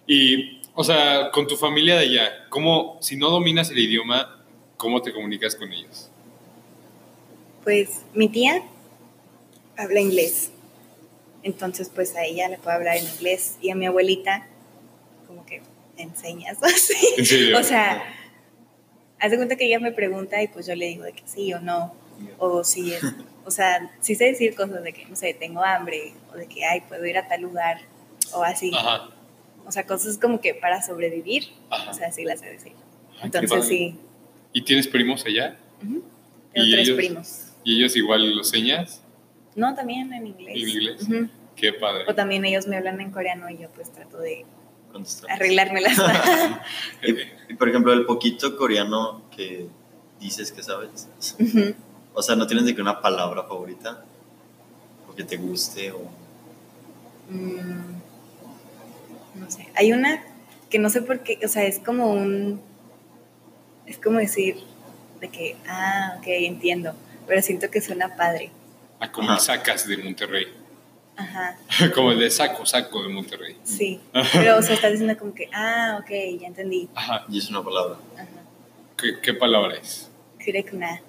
[0.07, 4.45] Y, o sea, con tu familia de allá, ¿cómo, si no dominas el idioma,
[4.77, 6.09] cómo te comunicas con ellos?
[7.65, 8.63] Pues mi tía
[9.77, 10.51] habla inglés.
[11.43, 14.47] Entonces, pues a ella le puedo hablar en inglés y a mi abuelita,
[15.27, 15.63] como que
[15.97, 16.95] enseñas así.
[17.19, 17.59] ¿En serio?
[17.59, 18.03] O sea,
[19.19, 21.53] haz de cuenta que ella me pregunta y pues yo le digo de que sí
[21.53, 21.95] o no.
[22.39, 23.03] O si es,
[23.45, 26.65] o sea, sí sé decir cosas de que, no sé, tengo hambre, o de que,
[26.65, 27.79] ay, puedo ir a tal lugar,
[28.33, 28.71] o así.
[28.75, 29.09] Ajá.
[29.67, 31.91] O sea, cosas como que para sobrevivir, Ajá.
[31.91, 32.73] o sea, sí las sé decir.
[33.21, 33.97] Ay, qué Entonces, sí.
[34.53, 35.57] ¿Y tienes primos allá?
[35.81, 36.03] Tengo
[36.55, 36.97] ¿Y tres ellos?
[36.97, 37.39] primos.
[37.65, 39.02] ¿Y ellos igual los señas?
[39.55, 40.57] No, también en inglés.
[40.57, 41.31] ¿En inglés?
[41.57, 42.05] Qué padre.
[42.09, 44.45] O también ellos me hablan en coreano y yo pues trato de
[45.29, 45.97] arreglármelas.
[47.03, 49.69] Y, y, por ejemplo, el poquito coreano que
[50.21, 51.09] dices que sabes.
[52.15, 54.05] O sea, ¿no tienes de que una palabra favorita?
[55.09, 56.03] O que te guste o...
[57.29, 57.93] Mm,
[59.41, 59.69] no sé.
[59.75, 60.23] Hay una
[60.71, 62.61] que no sé por qué, o sea, es como un.
[63.87, 64.57] Es como decir
[65.21, 66.95] de que, ah, ok, entiendo.
[67.27, 68.51] Pero siento que suena padre.
[69.03, 69.39] Ah, como Ajá.
[69.39, 70.47] el sacas de Monterrey.
[71.17, 71.59] Ajá,
[71.95, 73.57] como el de saco, saco de Monterrey.
[73.65, 74.01] sí.
[74.33, 76.09] Pero, o sea, estás diciendo como que, ah, ok,
[76.41, 76.89] ya entendí.
[76.95, 77.27] Ajá.
[77.29, 77.97] Y es una palabra.
[78.15, 78.29] Ajá.
[78.97, 80.09] ¿Qué, qué palabra es?
[80.39, 81.01] Kurekna.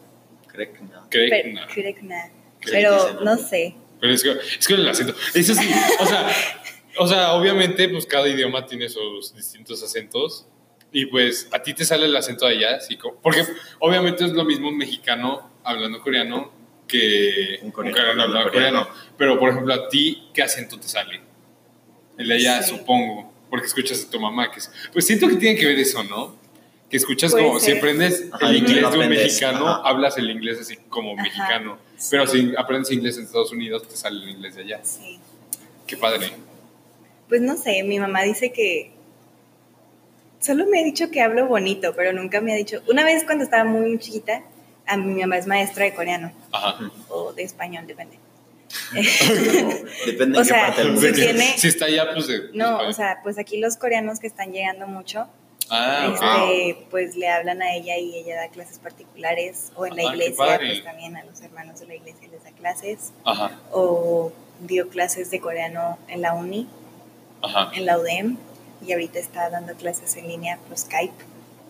[0.91, 1.07] No.
[1.11, 1.67] Kurekna.
[2.59, 3.75] Cree Pero no sé.
[4.01, 5.13] Pero es que, es que el acento.
[5.35, 6.27] Eso sí, o sea,
[6.97, 10.47] o sea, obviamente, pues cada idioma tiene sus distintos acentos.
[10.91, 13.43] Y pues a ti te sale el acento de allá, sí, porque
[13.79, 18.51] obviamente es lo mismo un mexicano hablando coreano que Un coreano hablando coreano.
[18.85, 18.87] coreano.
[19.17, 21.21] Pero por ejemplo, a ti, ¿qué acento te sale?
[22.17, 22.69] El de allá, Sí.
[22.77, 24.71] supongo, porque escuchas a tu mamá, que es.
[24.91, 26.35] Pues siento que tiene que ver eso, ¿no?
[26.89, 27.77] Que escuchas Puede como, si ser.
[27.77, 29.81] aprendes Ajá, el inglés de un mexicano, ajá.
[29.89, 31.77] hablas el inglés así como Ajá, mexicano.
[31.97, 32.07] sí.
[32.11, 34.79] Pero si aprendes inglés en Estados Unidos, te sale el inglés de allá.
[34.83, 35.19] Sí.
[35.87, 36.31] Qué padre.
[37.29, 38.91] Pues no sé, mi mamá dice que
[40.39, 42.83] solo me ha dicho que hablo bonito, pero nunca me ha dicho.
[42.87, 44.43] Una vez cuando estaba muy chiquita,
[44.87, 46.91] a mi mamá es maestra de coreano Ajá.
[47.09, 48.19] o de español, depende.
[50.05, 51.01] Depende O en qué sea, parte del mundo.
[51.01, 52.27] sea, tiene- Si está allá, pues.
[52.27, 55.27] de- No, o sea, pues aquí los coreanos que están llegando mucho,
[55.69, 60.03] Ah, este, pues le hablan a ella y ella da clases particulares o en la
[60.03, 63.59] Ah, qué iglesia, pues también a los hermanos de la iglesia les da clases Ajá,
[63.71, 66.67] o dio clases de coreano en la uni,
[67.41, 67.71] ajá.
[67.73, 68.37] en la UDEM
[68.85, 71.13] y ahorita está dando clases en línea por Skype.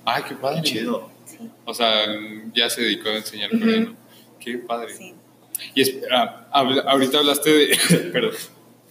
[0.06, 0.62] Ah, qué padre.
[0.64, 1.10] Qué chido.
[1.44, 2.06] Sí, O sea,
[2.54, 3.60] ya se dedicó a enseñar Ujú.
[3.60, 3.96] coreano.
[4.40, 4.96] Qué padre.
[4.96, 5.14] sí.
[5.76, 7.78] Y espera, habla- ahorita hablaste de.
[8.12, 8.34] perdón.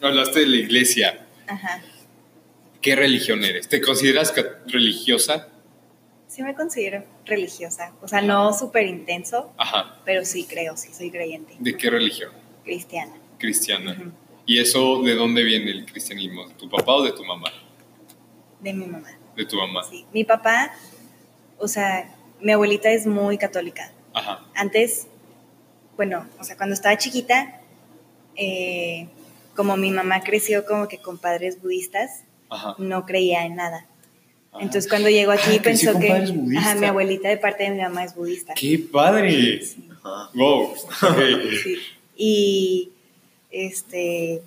[0.00, 1.26] Hablaste de la iglesia.
[1.46, 1.82] Ajá.
[2.80, 3.68] ¿Qué religión eres?
[3.68, 4.32] ¿Te consideras
[4.66, 5.48] religiosa?
[6.28, 10.00] Sí me considero religiosa, o sea, no súper intenso, Ajá.
[10.06, 12.32] pero sí creo, sí soy creyente, ¿De qué religión?
[12.64, 13.12] cristiana.
[13.38, 14.12] Cristiana.
[14.46, 16.48] ¿Y eso de dónde viene el cristianismo?
[16.48, 17.50] ¿De tu papá o de tu mamá?
[18.60, 19.10] De mi mamá.
[19.36, 19.82] De tu mamá.
[19.84, 20.06] Sí.
[20.12, 20.72] Mi papá,
[21.58, 22.12] o sea,
[22.42, 23.92] mi abuelita es muy católica.
[24.14, 24.44] Ajá.
[24.54, 25.06] Antes,
[25.96, 27.60] bueno, o sea, cuando estaba chiquita,
[28.36, 29.08] eh,
[29.56, 32.74] como mi mamá creció como que con padres budistas, Ajá.
[32.78, 33.86] no creía en nada.
[34.52, 34.62] Ajá.
[34.62, 36.66] Entonces cuando llegó aquí Ah, pensó con que padres budistas.
[36.66, 38.54] ajá, mi abuelita de parte de mi mamá es budista.
[38.54, 39.62] ¡Qué padre!
[40.34, 40.74] Wow.
[41.62, 41.76] Sí.
[42.16, 42.90] Y
[43.50, 44.42] este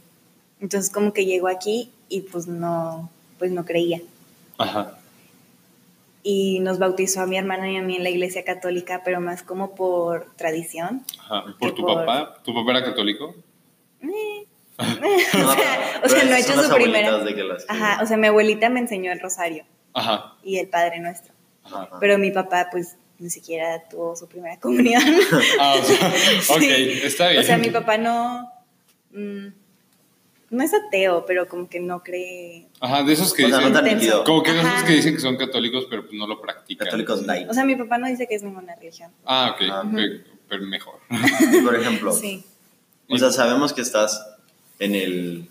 [0.60, 4.02] entonces como que llegó aquí y pues no pues no creía.
[4.58, 5.00] Ajá.
[6.28, 9.44] Y nos bautizó a mi hermana y a mí en la iglesia católica, pero más
[9.44, 11.04] como por tradición.
[11.20, 11.44] Ajá.
[11.60, 12.42] ¿Por tu por- papá?
[12.44, 13.36] ¿Tu papá era católico?
[14.02, 14.48] Eh.
[14.80, 17.10] o sea, o sea, no he son hecho su primera.
[17.10, 20.34] abuelitas de que las que- Ajá, o sea, mi abuelita me enseñó el rosario Ajá.
[20.44, 21.32] y el Padre Nuestro.
[21.64, 21.90] Ajá.
[22.00, 25.04] Pero mi papá, pues, ni siquiera tuvo su primera comunión.
[25.60, 26.08] Ah, o sea,
[26.56, 27.00] ok, Sí.
[27.04, 27.42] está bien.
[27.42, 28.50] O sea, mi papá no.
[29.12, 29.48] mm,
[30.56, 32.68] no es ateo, pero como que no cree.
[32.80, 33.98] Ajá, de esos que O sea, no dicen.
[33.98, 34.24] nítido.
[34.24, 36.86] Como que de esos que dicen que son católicos, pero pues no lo practican.
[36.86, 37.50] Católicos light.
[37.50, 39.12] O sea, mi papá no dice que es ninguna religión.
[39.26, 39.62] Ah, ok.
[39.72, 39.84] Ah.
[39.94, 41.00] pe- Pero mejor.
[41.64, 42.44] Por ejemplo, Sí.
[43.10, 44.26] o sea, sabemos que estás
[44.80, 45.48] en el,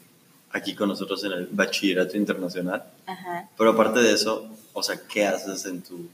[0.50, 3.48] aquí con nosotros en el bachillerato internacional, Ajá.
[3.58, 6.08] pero aparte de eso, o sea, ¿qué haces en tu...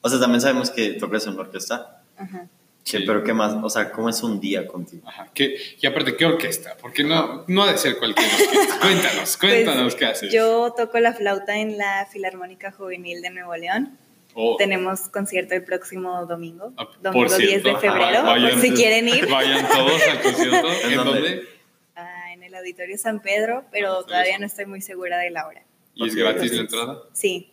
[0.00, 2.46] O sea, también sabemos que tocas en una orquesta, Ajá.
[2.86, 3.04] Sí.
[3.06, 3.52] pero ¿qué más?
[3.62, 5.08] O sea, ¿cómo es un día contigo?
[5.08, 5.28] Ajá.
[5.34, 6.76] ¿Qué- y aparte, ¿qué orquesta?
[6.80, 8.78] Porque no, no ha de ser cualquier orquesta.
[8.80, 10.32] Cuéntanos, cuéntanos Pues, qué haces.
[10.32, 13.98] Yo toco la flauta en la Filarmónica Juvenil de Nuevo León.
[14.34, 14.56] Oh.
[14.56, 18.70] Tenemos concierto el próximo domingo, Ah, domingo por 10 de febrero, ajá, vayan- por si
[18.72, 19.26] quieren ir.
[19.28, 20.68] Vayan todos al concierto.
[20.84, 21.12] ¿En ¿En dónde?
[21.20, 21.48] dónde?
[21.96, 24.40] Ah, en el Auditorio San Pedro, pero Ah, todavía eso.
[24.40, 25.62] no estoy muy segura de la hora.
[25.94, 26.98] ¿Y es gratis la entrada?
[27.14, 27.50] Sí,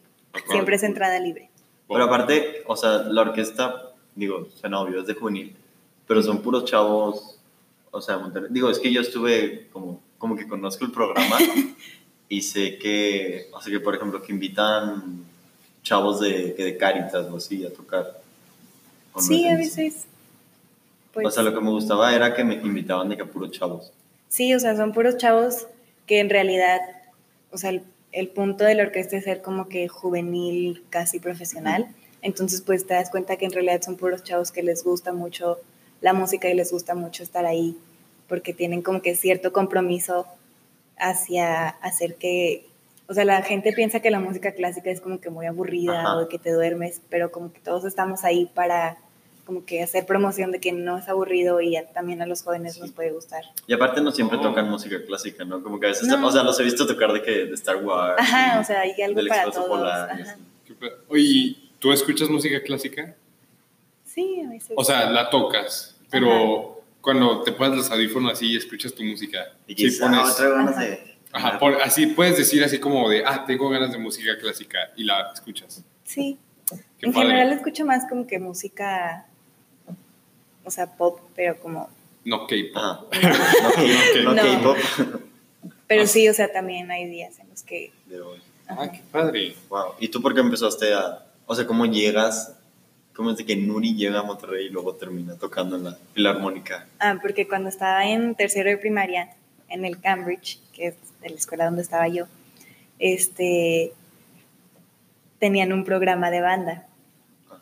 [0.51, 1.49] siempre es entrada libre.
[1.87, 5.55] Pero aparte, o sea, la orquesta, digo, suena obvio, es de juvenil,
[6.07, 7.39] pero son puros chavos,
[7.91, 8.49] o sea, Monterrey.
[8.51, 11.37] Digo, es que yo estuve como, como que conozco el programa
[12.29, 15.25] y sé que, o sea, que por ejemplo, que invitan
[15.83, 18.21] chavos de, que de Caritas o así a tocar.
[19.13, 20.05] ¿O no Sí, a veces.
[21.13, 23.91] Pues, o sea, lo que me gustaba era que me invitaban de que puros chavos.
[24.29, 25.67] Sí, o sea, son puros chavos
[26.07, 26.79] que en realidad,
[27.51, 31.93] o sea, el, el punto de la orquesta es ser como que juvenil, casi profesional.
[32.23, 35.59] Entonces, pues te das cuenta que en realidad son puros chavos que les gusta mucho
[36.01, 37.77] la música y les gusta mucho estar ahí,
[38.27, 40.25] porque tienen como que cierto compromiso
[40.97, 42.65] hacia hacer que,
[43.07, 46.17] o sea, la gente piensa que la música clásica es como que muy aburrida Ajá.
[46.19, 48.97] o que te duermes, pero como que todos estamos ahí para
[49.45, 52.79] como que hacer promoción de que no es aburrido y a- también a los jóvenes
[52.79, 53.43] nos puede gustar.
[53.67, 54.41] Y aparte no siempre Oh.
[54.41, 55.61] tocan música clásica, ¿no?
[55.61, 56.25] Como que a veces, No.
[56.25, 58.15] o sea, los he visto tocar de que de Star Wars.
[58.19, 59.83] Ajá, y o sea, hay algo para todos.
[59.85, 60.37] Ajá.
[61.09, 63.13] Oye, ¿y ¿tú escuchas música clásica?
[64.05, 64.71] Sí, a veces.
[64.77, 69.39] O sea, la tocas, pero cuando te pones los audífonos así y escuchas tu música,
[69.67, 70.19] Y sí pones...
[70.39, 70.85] ah, ganas Ajá.
[70.85, 71.17] de...
[71.33, 75.03] Ajá, por- así puedes decir así como de, ah, tengo ganas de música clásica y
[75.03, 75.83] la escuchas.
[76.05, 76.39] sí.
[76.97, 77.27] Qué en padre.
[77.27, 79.25] general escucho más como que música,
[80.63, 81.89] o sea, pop, pero como...
[82.23, 82.77] No K-pop.
[82.77, 83.01] Ajá.
[83.11, 84.23] No, Ok.
[84.23, 84.41] no No.
[84.41, 84.77] K-pop.
[85.87, 86.07] Pero Ah.
[86.07, 87.91] sí, o sea, también hay días en los que...
[88.05, 88.39] De hoy.
[88.69, 89.55] Ah, qué padre.
[89.69, 89.95] Wow.
[89.99, 91.25] ¿Y tú por qué empezaste a.?
[91.45, 92.55] O sea, ¿cómo llegas?
[93.15, 96.87] ¿Cómo es de que Nuri llega a Monterrey y luego termina tocando en la filarmónica?
[96.99, 99.29] Ah, porque cuando estaba en tercero de primaria,
[99.69, 102.25] en el Cambridge, que es la escuela donde estaba yo,
[102.99, 103.93] este,
[105.39, 106.87] tenían un programa de banda.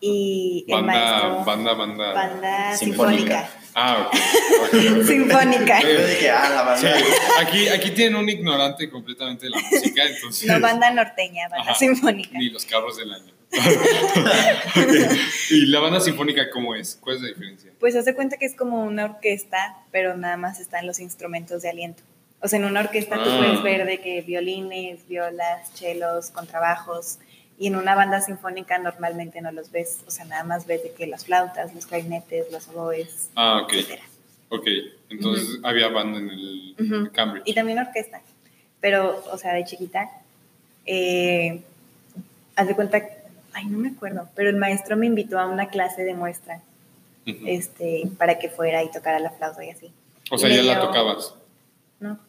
[0.03, 1.43] Y el Banda, maestro...
[1.45, 2.13] banda, banda.
[2.13, 3.47] banda Sinfónica.
[3.47, 3.49] sinfónica.
[3.75, 4.15] Ah, ok.
[4.63, 5.03] ok.
[5.05, 5.81] Sinfónica.
[5.81, 7.05] Yo dije, ah, la Sí, banda.
[7.39, 10.47] aquí, aquí tienen un ignorante completamente de la música, entonces...
[10.47, 12.35] No banda norteña, banda Ajá, sinfónica.
[12.37, 13.31] Ni los carros del año.
[13.51, 15.17] Ok.
[15.49, 16.97] ¿Y la banda sinfónica cómo es?
[17.01, 17.71] ¿Cuál es la diferencia?
[17.79, 21.69] Pues hace cuenta que es como una orquesta, pero nada más están los instrumentos de
[21.69, 22.03] aliento.
[22.41, 23.37] O sea, en una orquesta tú Ah.
[23.37, 27.19] puedes ver de que violines, violas, chelos, contrabajos,
[27.59, 29.99] y en una banda sinfónica normalmente no los ves.
[30.07, 33.73] O sea, nada más ves de que las flautas, los clarinetes, los oboes, Ah, ok.
[33.73, 34.03] etcétera.
[34.49, 34.67] Ok,
[35.09, 37.11] entonces había banda en el Ujú.
[37.13, 37.43] Cambridge.
[37.47, 38.21] Y también orquesta.
[38.81, 40.09] Pero, o sea, de chiquita,
[40.87, 41.61] eh,
[42.55, 43.01] haz de cuenta,
[43.53, 46.61] ay, no me acuerdo, pero el maestro me invitó a una clase de muestra
[47.25, 49.91] este, para que fuera y tocara la flauta y así.
[50.31, 51.35] O sea, ya la dio- tocabas.
[51.99, 52.19] ¿No?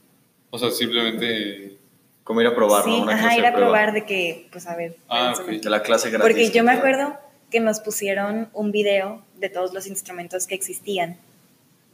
[0.51, 1.79] O sea, simplemente...
[2.25, 3.03] ¿Cómo ir a probar, sí, no?
[3.05, 3.67] Una ajá, clase ir a prueba.
[3.71, 4.97] probar de que, pues a ver.
[5.09, 5.49] Ah, más o ok.
[5.49, 5.63] menos.
[5.63, 6.25] De la clase gratis.
[6.25, 7.17] Porque yo me acuerdo
[7.51, 11.17] que nos pusieron un video de todos los instrumentos que existían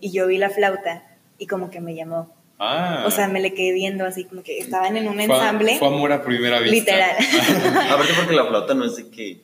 [0.00, 1.02] y yo vi la flauta
[1.38, 2.30] y como que me llamó.
[2.58, 3.04] Ah.
[3.06, 5.78] O sea, me le quedé viendo así como que estaban en un fue, ensamble.
[5.78, 6.74] Fue amor a primera vista.
[6.92, 7.16] Literal.
[7.90, 9.40] Aparte porque la flauta no es de que...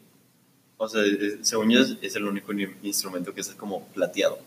[0.77, 4.39] O sea, es- según yo es, es el único ni- instrumento que es como plateado.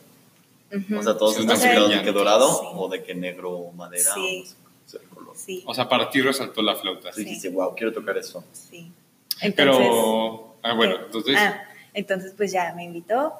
[0.97, 2.65] O sea, todos Sí, están pintados de que dorado sí.
[2.73, 4.11] o de que negro o madera.
[4.13, 4.43] Sí.
[4.85, 5.33] O sea, el color.
[5.37, 7.13] Sí, O sea, para ti resaltó la flauta.
[7.13, 7.23] Sí.
[7.23, 8.43] dijiste, wow, quiero tocar eso.
[8.51, 8.91] sí.
[9.55, 10.57] Pero...
[10.63, 11.03] Ah, bueno, ¿qué?
[11.05, 11.35] entonces...
[11.37, 11.61] Ah,
[11.93, 13.33] entonces pues ya me invitó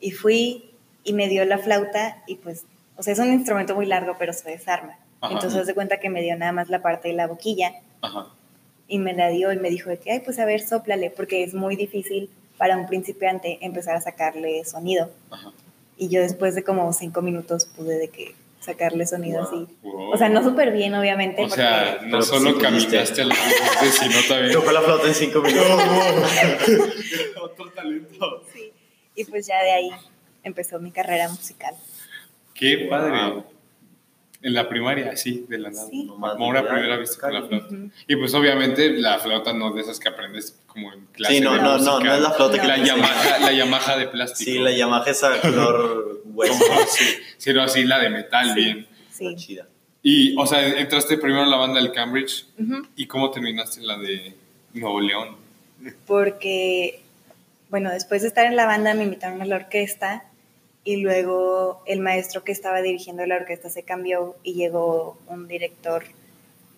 [0.00, 0.70] y fui
[1.04, 2.64] y me dio la flauta y pues,
[2.98, 4.98] o sea, es un instrumento muy largo pero se desarma.
[5.20, 5.32] Ajá.
[5.34, 8.26] Entonces de cuenta que me dio nada más la parte de la boquilla Ajá.
[8.86, 11.42] y me la dio y me dijo de que, ay, pues a ver, sóplale, porque
[11.42, 15.10] es muy difícil para un principiante empezar a sacarle sonido.
[15.30, 15.52] Ajá.
[15.96, 19.48] Y yo después de como cinco minutos pude de que sacarle sonido Wow.
[19.48, 19.76] así.
[19.82, 20.10] Wow.
[20.12, 21.42] O sea, no súper bien, obviamente.
[21.44, 24.52] O sea, no solo sí caminaste a la sino también...
[24.52, 25.80] Tocó la flauta en cinco minutos.
[27.42, 28.42] Otro talento.
[28.52, 28.72] sí.
[29.14, 29.90] Y pues ya de ahí
[30.44, 31.74] empezó mi carrera musical.
[32.58, 33.42] Qué padre.
[34.40, 35.88] En la primaria, sí, de la nada.
[35.90, 36.04] Sí.
[36.04, 37.74] Nomás Amor a de- primera vista con la flauta.
[38.06, 41.54] Y pues obviamente la flauta no de esas que aprendes como en clase Sí, no,
[41.54, 42.04] de no, no, música.
[42.10, 42.62] no es la flauta No.
[42.62, 44.50] que La Yamaha, la Yamaha de plástico.
[44.50, 46.64] Sí, la Yamaha esa color hueso.
[46.88, 47.04] sí,
[47.36, 48.54] sino así la de metal, Sí.
[48.54, 48.86] bien.
[49.10, 49.34] Sí.
[49.34, 49.66] Chida.
[50.04, 52.46] Y, o sea, entraste primero en la banda del Cambridge
[52.94, 54.34] y cómo terminaste en la de
[54.74, 55.36] Nuevo León.
[56.06, 57.00] porque,
[57.70, 60.24] bueno, después de estar en la banda me invitaron a la orquesta
[60.88, 66.02] y luego el maestro que estaba dirigiendo la orquesta se cambió y llegó un director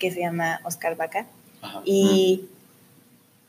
[0.00, 1.28] que se llama Oscar Vaca
[1.62, 1.80] Ajá.
[1.84, 2.46] y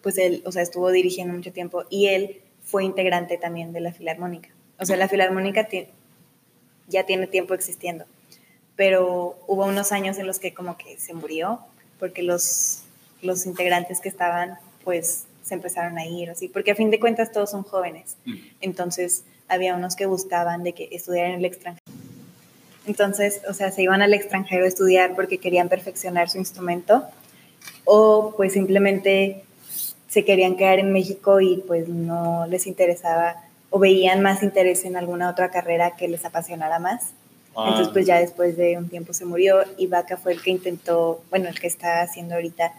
[0.03, 3.91] pues él, o sea, estuvo dirigiendo mucho tiempo y él fue integrante también de la
[3.91, 4.49] Filarmónica.
[4.77, 5.67] O sea, la Filarmónica
[6.87, 8.05] ya tiene tiempo existiendo,
[8.75, 11.61] pero hubo unos años en los que como que se murió
[11.97, 12.83] porque los,
[13.23, 16.99] los integrantes que estaban pues se empezaron a ir, o así, porque a fin de
[16.99, 18.15] cuentas todos son jóvenes.
[18.61, 21.83] Entonces, había unos que buscaban de que estudiaran en el extranjero.
[22.87, 27.03] Entonces, o sea, se iban al extranjero a estudiar porque querían perfeccionar su instrumento
[27.85, 29.43] o pues simplemente
[30.07, 33.35] se querían quedar en México y pues no les interesaba
[33.69, 37.11] o veían más interés en alguna otra carrera que les apasionara más.
[37.55, 37.65] Ah.
[37.67, 41.21] Entonces, pues ya después de un tiempo se murió y Vaca fue el que intentó,
[41.29, 42.73] bueno, el que está haciendo ahorita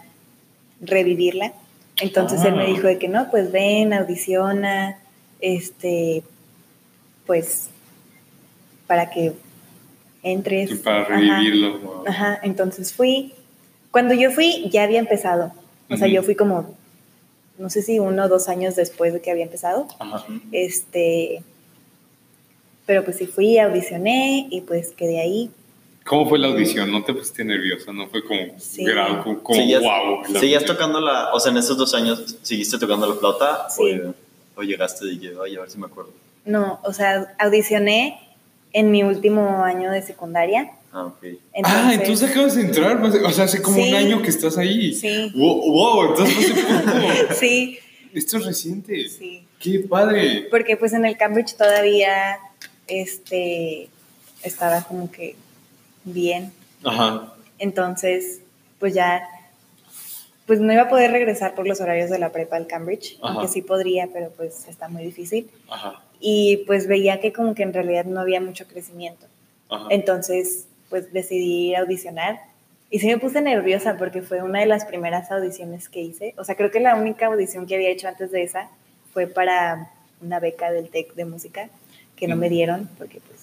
[0.81, 1.53] revivirla.
[2.01, 2.67] Entonces él me Ah.
[2.67, 4.99] dijo de que no, pues ven, audiciona,
[5.41, 6.23] este,
[7.27, 7.69] pues
[8.87, 9.33] para que
[10.23, 10.71] entres.
[10.71, 11.15] Y para Ajá.
[11.17, 11.79] revivirlo.
[11.79, 12.05] wow.
[12.07, 13.33] Ajá, entonces fui.
[13.91, 15.53] Cuando yo fui, ya había empezado.
[15.91, 16.15] O sea, Ujú.
[16.17, 16.75] yo fui como,
[17.59, 19.87] no sé si uno o dos años después de que había empezado.
[19.99, 20.25] Ajá.
[20.53, 21.43] Este,
[22.87, 25.51] pero pues sí fui, audicioné y pues quedé ahí.
[26.05, 26.91] ¿Cómo fue la audición?
[26.91, 27.93] ¿No te pusiste nerviosa?
[27.93, 28.85] ¿No fue como Sí.
[28.85, 30.25] grado, como, como ¿Seguías, wow?
[30.41, 33.69] seguías tocando la, o sea, en estos dos años, ¿seguiste tocando la flauta?
[33.71, 34.01] Sí.
[34.01, 36.11] O, o llegaste y dije, oye, a ver si me acuerdo.
[36.45, 38.19] No, o sea, audicioné
[38.73, 40.71] en mi último año de secundaria.
[40.93, 41.25] Ah, ok.
[41.65, 43.89] Ah, entonces acabas de entrar, más- o sea, hace como Sí.
[43.91, 44.95] un año que estás ahí.
[44.95, 45.31] Sí.
[45.35, 47.35] Wow, wow, entonces hace poco.
[47.41, 47.79] Sí,
[48.13, 49.09] Esto es reciente.
[49.09, 49.47] sí.
[49.59, 50.49] Qué padre.
[50.51, 52.39] Porque pues en el Cambridge todavía
[52.89, 53.89] este,
[54.43, 55.37] estaba como que
[56.05, 56.53] bien.
[56.85, 57.33] Ajá.
[57.59, 58.41] Entonces,
[58.81, 59.23] pues ya,
[60.53, 63.33] pues no iba a poder regresar por los horarios de la prepa al Cambridge, Ajá.
[63.33, 65.51] aunque sí podría, pero pues está muy difícil.
[65.71, 66.03] Ajá.
[66.21, 69.25] Y pues veía que como que en realidad no había mucho crecimiento.
[69.71, 69.87] Ajá.
[69.89, 72.39] Entonces, pues decidí ir a audicionar.
[72.91, 76.35] Y sí me puse nerviosa porque fue una de las primeras audiciones que hice.
[76.37, 78.69] O sea, creo que la única audición que había hecho antes de esa
[79.15, 81.71] fue para una beca del TEC de música,
[82.15, 83.42] que no me dieron porque pues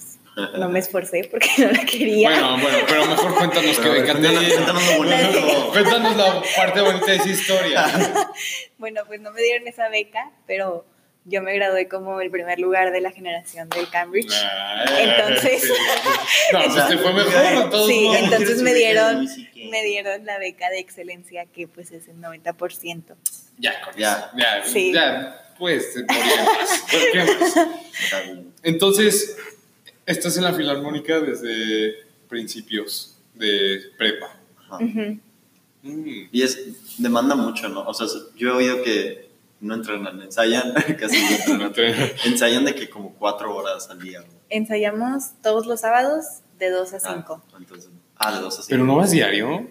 [0.57, 2.29] no me esforcé porque no la quería.
[2.29, 5.69] Bueno, bueno, pero mejor cuéntanos Pero, que ver, cuéntanos- cuéntanos lo bonito.
[5.71, 7.85] Cuéntanos la parte bonita de esa historia.
[8.77, 10.85] Bueno, pues no me dieron esa beca, pero
[11.25, 14.31] yo me gradué como el primer lugar de la generación del Cambridge.
[14.33, 15.69] Ah, Entonces- sí.
[16.53, 18.19] No, pues te fue mejor todos Sí, modos.
[18.23, 19.27] entonces me dieron,
[19.69, 23.15] me dieron la beca de excelencia que pues es el 90%.
[23.57, 24.13] Ya, con Ya.
[24.13, 24.37] eso.
[24.37, 24.93] Ya, Sí.
[24.93, 25.93] ya, pues.
[28.63, 29.35] Entonces,
[30.11, 31.95] estás en la filarmónica desde
[32.27, 34.35] principios de prepa.
[34.69, 34.79] Ajá.
[34.79, 36.27] Mm.
[36.31, 37.81] Y es, demanda mucho, ¿no?
[37.83, 39.29] O sea, yo he oído que
[39.61, 41.17] no entrenan, ensayan, casi
[41.57, 42.09] no entrenan.
[42.25, 44.19] Ensayan de que como cuatro horas al día.
[44.19, 44.27] ¿no?
[44.49, 46.25] Ensayamos todos los sábados
[46.57, 47.43] de 2 a 5.
[47.53, 48.67] Ah, entonces, ah, de dos a cinco.
[48.69, 49.69] Pero no vas diario.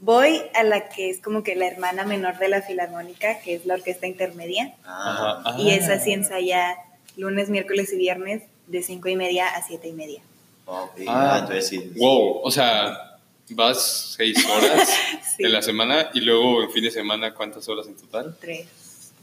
[0.00, 3.64] Voy a la que es como que la hermana menor de la filarmónica, que es
[3.64, 4.74] la orquesta intermedia.
[4.84, 5.60] Ah, Ajá.
[5.60, 5.76] Y Ah.
[5.76, 6.76] esa sí ensaya
[7.16, 10.20] lunes, miércoles y viernes de 5 y media a 7 y media.
[10.66, 10.90] ok.
[11.08, 11.34] Ah.
[11.34, 11.92] Ah, entonces sí.
[11.96, 13.18] Wow, o sea,
[13.50, 14.88] vas seis horas
[15.36, 15.44] Sí.
[15.44, 18.36] en la semana y luego en fin de semana, ¿cuántas horas en total?
[18.40, 18.66] 3.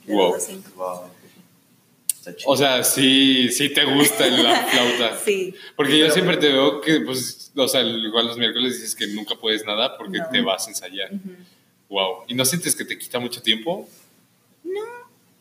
[0.06, 0.34] De Wow.
[0.34, 0.70] 2 a 5.
[0.76, 1.02] Wow.
[2.46, 5.18] O sea, sí, sí te gusta la flauta.
[5.26, 5.54] Sí.
[5.76, 9.36] Porque yo siempre te veo que, pues, o sea, igual los miércoles dices que nunca
[9.36, 10.30] puedes nada porque No.
[10.32, 11.10] te vas a ensayar.
[11.90, 12.24] Wow.
[12.30, 13.90] ¿Y no sientes que te quita mucho tiempo?
[14.64, 14.80] No.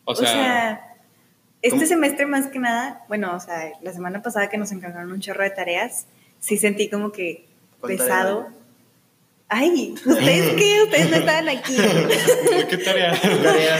[0.03, 0.92] O O sea,
[1.63, 1.87] este ¿Cómo?
[1.87, 5.43] semestre más que nada, bueno, o sea, la semana pasada que nos encargaron un chorro
[5.43, 6.05] de tareas,
[6.39, 7.45] sí sentí como que
[7.79, 8.43] ¿Cuál pesado.
[8.43, 8.57] tarea?
[9.47, 10.83] Ay, ¿ustedes qué?
[10.83, 11.75] Ustedes no estaban aquí.
[12.69, 13.19] ¿qué tarea?
[13.43, 13.79] Tarea.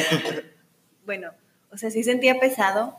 [1.06, 1.32] Bueno,
[1.72, 2.96] o sea, sí sentía pesado,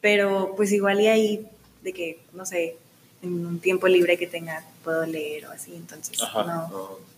[0.00, 1.46] pero pues igual y ahí
[1.82, 2.76] de que, no sé,
[3.22, 6.44] en un tiempo libre que tenga puedo leer o así, entonces Ajá.
[6.44, 6.68] no.
[6.68, 7.17] No.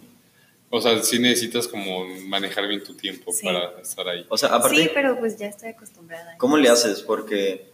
[0.72, 3.44] O sea, sí necesitas como manejar bien tu tiempo Sí.
[3.44, 4.24] para estar ahí.
[4.28, 6.37] O sea, aparte, Sí, pero pues ya estoy acostumbrada.
[6.38, 7.00] ¿cómo le haces?
[7.02, 7.66] Porque,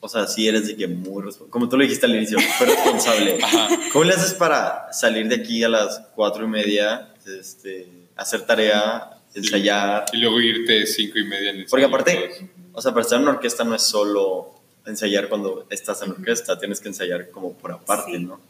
[0.00, 2.66] o sea, si eres de que muy responsable, como tú lo dijiste al inicio, fue
[2.66, 3.38] responsable.
[3.42, 3.68] Ajá.
[3.92, 9.20] ¿Cómo le haces para salir de aquí a las cuatro y media, este, hacer tarea,
[9.34, 10.06] ensayar?
[10.12, 13.22] Y luego irte cinco y media en el Porque aparte, o sea, para estar en
[13.28, 14.54] una orquesta no es solo
[14.86, 18.24] ensayar cuando estás en la orquesta, tienes que ensayar como por aparte, Sí.
[18.24, 18.40] ¿no?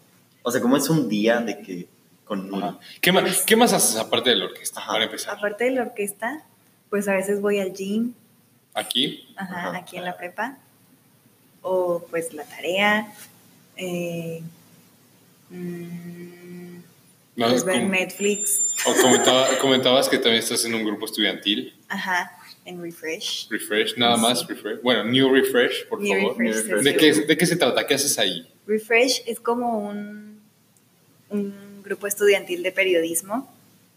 [0.43, 1.89] O sea, ¿cómo es un día de que
[2.29, 2.63] con Nuri?
[2.63, 2.79] Ajá.
[3.01, 4.81] ¿Qué, más, ¿Qué más haces aparte de la orquesta?
[4.81, 4.93] Ajá.
[4.93, 5.37] Para empezar.
[5.37, 6.45] Aparte de la orquesta,
[6.91, 8.13] pues a veces voy al gym,
[8.75, 9.27] Aquí.
[9.37, 9.77] ajá, Ajá.
[9.79, 10.59] aquí en la prepa,
[11.63, 13.13] o pues la tarea,
[13.77, 14.43] eh,
[15.51, 16.77] mm,
[17.37, 21.75] No, pues ver Netflix, o comentaba- comentabas que también estás en un grupo estudiantil.
[21.89, 22.33] ajá,
[22.65, 23.49] en Refresh.
[23.49, 24.23] Refresh, nada Sí.
[24.23, 24.83] más Refresh.
[24.83, 26.37] Bueno, New Refresh, por New favor.
[26.39, 26.83] Refresh.
[26.83, 27.87] ¿De qué, ¿De qué se trata?
[27.87, 28.47] ¿Qué haces ahí?
[28.67, 30.41] Refresh es como un,
[31.31, 31.55] un
[31.89, 33.49] grupo estudiantil de periodismo.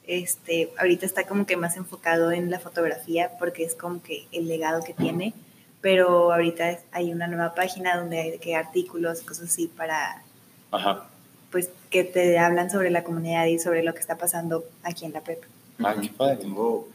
[0.08, 4.48] Este, ahorita está como que más enfocado en la fotografía porque es como que el
[4.48, 5.34] legado que tiene,
[5.80, 10.24] pero ahorita hay una nueva página donde hay que artículos, cosas así para,
[10.72, 11.08] Ajá.
[11.52, 15.14] pues, que te hablan sobre la comunidad y sobre lo que está pasando aquí en
[15.14, 15.48] la prepa.
[15.80, 16.40] Ah, qué padre.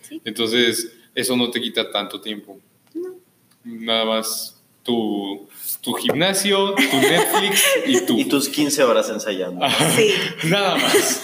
[0.03, 0.21] Sí.
[0.25, 2.59] Entonces, eso no te quita tanto tiempo.
[2.95, 3.15] No.
[3.65, 5.49] Nada más tu,
[5.87, 8.19] tu gimnasio, tu Netflix y tú.
[8.19, 9.65] Y tus 15 horas ensayando.
[9.65, 9.91] Ajá.
[9.91, 10.11] Sí.
[10.49, 11.23] Nada más.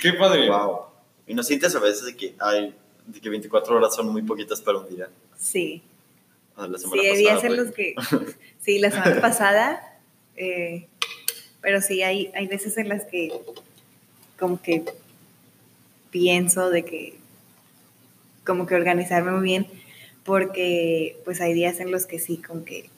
[0.00, 0.48] Qué padre.
[0.48, 0.82] Wow.
[1.26, 2.72] ¿Y no sientes a veces de que, hay,
[3.06, 5.08] de que 24 horas son muy poquitas para un día?
[5.36, 5.82] Sí.
[6.54, 7.94] O sea, la semana Sí, hay días pasada los que.
[8.60, 9.98] Sí, la semana pasada.
[10.36, 10.86] eh,
[11.60, 13.32] pero sí, hay, hay veces en las que.
[14.38, 14.84] Como que.
[16.12, 17.18] Pienso de que.
[18.46, 19.66] Como que organizarme muy bien.
[20.24, 22.90] Porque, pues, hay días en los que sí, como que.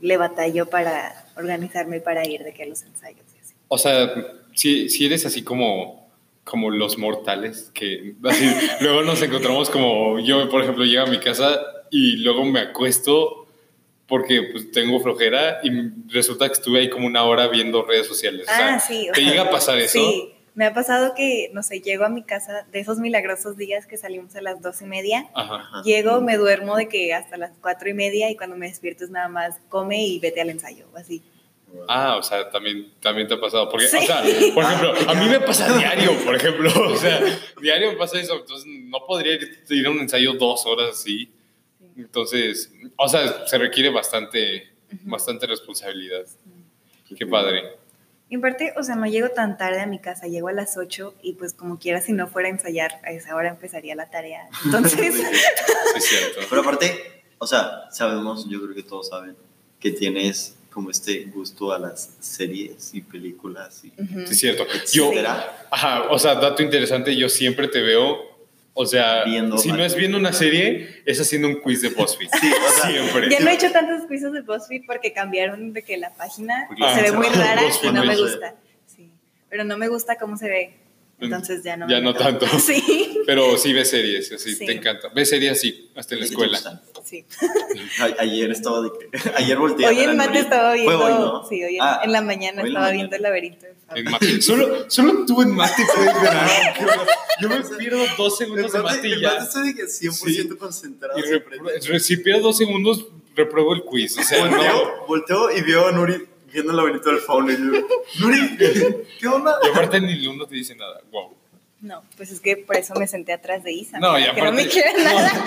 [0.00, 3.54] Le batallo para organizarme para ir de que los ensayos y así.
[3.68, 4.12] O sea,
[4.54, 6.08] si, si eres así como,
[6.44, 8.44] como los mortales, que así,
[8.80, 13.46] luego nos encontramos como yo, por ejemplo, llego a mi casa y luego me acuesto
[14.06, 15.70] porque pues, tengo flojera y
[16.12, 18.42] resulta que estuve ahí como una hora viendo redes sociales.
[18.42, 19.08] O sea, Ah, sí.
[19.10, 19.98] o ¿Te llega a pasar eso?
[19.98, 23.86] Sí, me ha pasado que, no sé, llego a mi casa de esos milagrosos días
[23.86, 25.30] que salimos a las dos y media.
[25.32, 25.54] Ajá.
[25.54, 25.82] Ajá.
[25.84, 29.10] Llego, me duermo de que hasta las cuatro y media y cuando me despierto es
[29.10, 31.22] nada más come y vete al ensayo, o así.
[31.86, 33.68] Ah, o sea, también, también te ha pasado.
[33.70, 33.98] Porque, Sí.
[33.98, 34.20] o sea,
[34.52, 36.70] por ejemplo, a mí me pasa diario, por ejemplo.
[36.90, 37.20] O sea,
[37.62, 38.40] diario me pasa eso.
[38.40, 41.30] Entonces, no podría ir, ir a un ensayo dos horas así.
[41.96, 44.70] Entonces, o sea, se requiere bastante,
[45.02, 46.24] bastante responsabilidad.
[47.16, 47.62] Qué padre.
[48.30, 50.76] Y en parte, o sea, no llego tan tarde a mi casa, llego a las
[50.76, 54.10] 8 y pues como quiera, si no fuera a ensayar, a esa hora empezaría la
[54.10, 54.48] tarea.
[54.66, 55.22] Entonces, Sí,
[55.96, 56.40] es cierto.
[56.48, 59.34] Pero aparte, o sea, sabemos, yo creo que todos saben,
[59.80, 64.26] que tienes como este gusto a las series y películas y ujú.
[64.26, 64.66] Sí, es cierto.
[64.92, 65.66] Yo, etcétera.
[65.70, 68.27] ajá, o sea, dato interesante, yo siempre te veo,
[68.80, 72.28] o sea, Viendo si no es viendo una serie, es haciendo un quiz de BuzzFeed.
[72.40, 73.28] Sí, o sea, siempre.
[73.28, 77.02] ya no he hecho tantos quizzes de BuzzFeed porque cambiaron de que la página se
[77.02, 78.54] ve muy rara y BuzzFeed no me gusta.
[78.86, 79.10] Sí.
[79.48, 80.76] Pero no me gusta cómo se ve.
[81.20, 81.88] Entonces ya no.
[81.88, 82.46] Ya me no tanto.
[82.58, 83.18] Sí.
[83.26, 84.64] Pero sí ves series, así Sí.
[84.66, 85.08] te encanta.
[85.14, 86.82] Ves series así, hasta en la ¿qué te escuela.
[87.04, 87.24] sí.
[88.18, 90.98] Ayer estaba de que, ayer volteé Hoy en mate estaba viendo.
[91.04, 91.46] hoy, ¿no?
[91.48, 92.92] Sí, hoy en, Ah, en la mañana la estaba mañana.
[92.96, 93.74] viendo el laberinto de.
[93.94, 94.42] En mate.
[94.42, 96.30] Solo, solo tú en mate puedes ver.
[96.80, 97.06] Horror.
[97.40, 99.32] Yo me pierdo dos segundos de mate y el ya.
[99.34, 101.18] mate estoy de que 100% concentrado.
[101.18, 101.58] Y siempre.
[101.58, 104.18] re- re- si pierdo dos segundos, repruebo el quiz.
[104.18, 104.56] O sea, no.
[104.56, 107.52] volteó, volteó y vio a Nuri viendo el laberinto del fauno.
[107.52, 107.86] Y yo,
[108.20, 108.56] Nuri,
[109.20, 109.58] ¿qué onda?
[109.64, 111.00] Y aparte ni uno te dice nada.
[111.10, 111.34] Wow.
[111.80, 114.00] No, pues es que por eso me senté atrás de Isa.
[114.00, 114.64] No, y para que no aparte.
[114.64, 115.44] me quiera nada.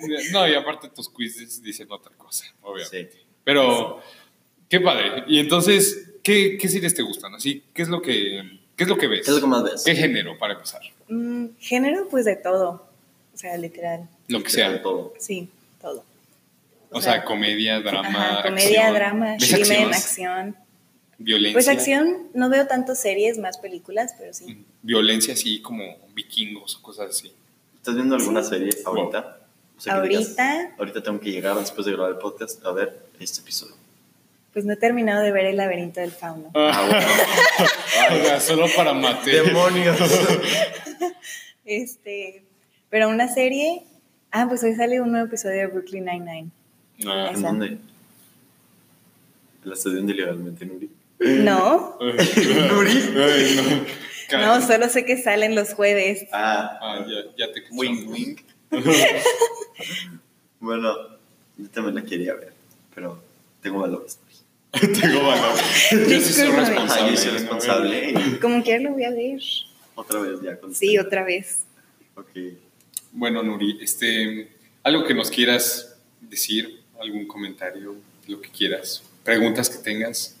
[0.00, 3.12] No, no, y aparte tus quizzes dicen otra cosa, obviamente.
[3.12, 3.18] Sí.
[3.44, 4.00] Pero,
[4.68, 5.24] qué padre.
[5.28, 7.34] Y entonces, ¿qué, qué series te gustan?
[7.34, 9.24] Así, ¿qué es lo que, qué es lo que ves?
[9.24, 9.84] ¿Qué es lo que más ves?
[9.84, 10.82] ¿Qué género, para empezar?
[11.08, 12.86] Mm, género, pues de todo.
[13.32, 14.08] O sea, literal.
[14.26, 14.82] Lo que sea.
[14.82, 15.14] Todo.
[15.18, 15.48] Sí,
[15.80, 16.04] todo.
[16.90, 18.08] O sea, comedia, drama,
[18.38, 18.94] ajá, comedia, acción.
[18.94, 20.56] drama, ¿Ves crimen, acción.
[21.18, 21.52] Violencia.
[21.54, 24.64] Pues acción, no veo tanto series, más películas, pero sí.
[24.82, 25.84] Violencia así como
[26.14, 27.32] vikingos o cosas así.
[27.76, 29.38] ¿Estás viendo alguna serie ahorita?
[29.76, 32.72] O sea, que digas, Ahorita, ahorita tengo que llegar después de grabar el podcast a
[32.72, 33.74] ver este episodio.
[34.52, 36.50] pues no he terminado de ver El laberinto del fauno.
[36.54, 38.22] Ah, bueno.
[38.22, 39.30] o sea, solo para mate.
[39.42, 39.98] ¡Demonios!
[41.64, 42.44] Este,
[42.88, 43.82] pero una serie.
[44.30, 46.50] Ah, pues hoy sale un nuevo episodio de Brooklyn Nine-Nine.
[47.06, 47.30] Ah.
[47.34, 47.78] ¿En dónde?
[49.64, 50.90] ¿La estás viendo ilegalmente, Nuri?
[51.20, 52.90] No, ¿Nuri?
[53.16, 53.56] Ay,
[54.32, 54.38] no.
[54.38, 56.26] no, solo sé que salen los jueves.
[56.32, 58.36] Ah, Ah, ya, ya te wing wing.
[60.60, 60.94] bueno,
[61.56, 62.52] yo también la quería ver,
[62.94, 63.22] pero
[63.62, 64.18] tengo valores.
[64.70, 65.54] Tengo valor.
[66.08, 67.10] Yo sí soy responsable.
[67.12, 69.40] Yo soy responsable y Como quiera lo voy a ver.
[69.94, 71.60] otra vez ya con Sí, otra vez.
[72.14, 72.28] Ok.
[73.12, 77.96] Bueno, Nuri, este, algo que nos quieras decir, algún comentario,
[78.26, 80.34] lo que quieras, preguntas que tengas.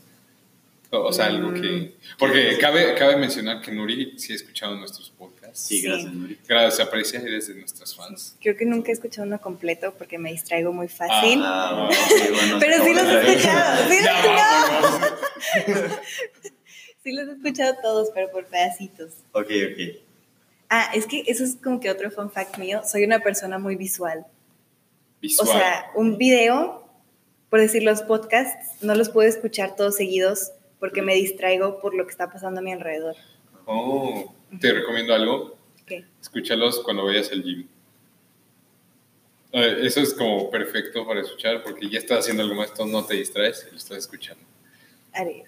[0.90, 1.60] O, o sea, algo Mm.
[1.60, 1.92] que...
[2.18, 5.60] Porque cabe, cabe mencionar que Nuri sí ha escuchado nuestros podcasts.
[5.60, 5.86] Sí, Sí.
[5.86, 6.38] gracias, Nuri.
[6.48, 8.34] Gracias, se aprecia, eres de nuestras fans.
[8.40, 11.40] Creo que nunca he escuchado uno completo porque me distraigo muy fácil.
[11.44, 13.88] Ah, ok, bueno, pero sí los he escuchado.
[13.88, 15.00] Sí los, Ya, vámonos.
[17.04, 19.12] sí los he escuchado todos, pero por pedacitos.
[19.32, 19.96] Ok, ok.
[20.70, 22.82] Ah, es que eso es como que otro fun fact mío.
[22.90, 24.24] Soy una persona muy visual.
[25.20, 25.48] Visual.
[25.48, 26.88] O sea, un video,
[27.50, 32.04] por decir los podcasts, no los puedo escuchar todos seguidos porque me distraigo por lo
[32.04, 33.16] que está pasando a mi alrededor.
[33.66, 35.56] Oh, te recomiendo algo.
[35.86, 36.04] ¿Qué?
[36.20, 37.66] Escúchalos cuando vayas al gym.
[39.52, 43.04] Eh, Eso es como perfecto para escuchar porque ya estás haciendo algo más, entonces no
[43.04, 44.42] te distraes lo estás escuchando.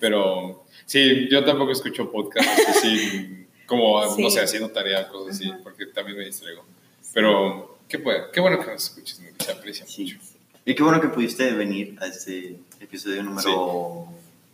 [0.00, 4.30] Pero sí, yo tampoco escucho podcast así, como, no Sí.
[4.30, 6.64] sé, haciendo tarea, cosas así, porque también me distraigo.
[7.14, 10.04] Pero qué, puede, qué bueno que nos escuches, Nuri, se aprecia Sí.
[10.04, 10.16] mucho.
[10.64, 14.06] Y qué bueno que pudiste venir a este episodio número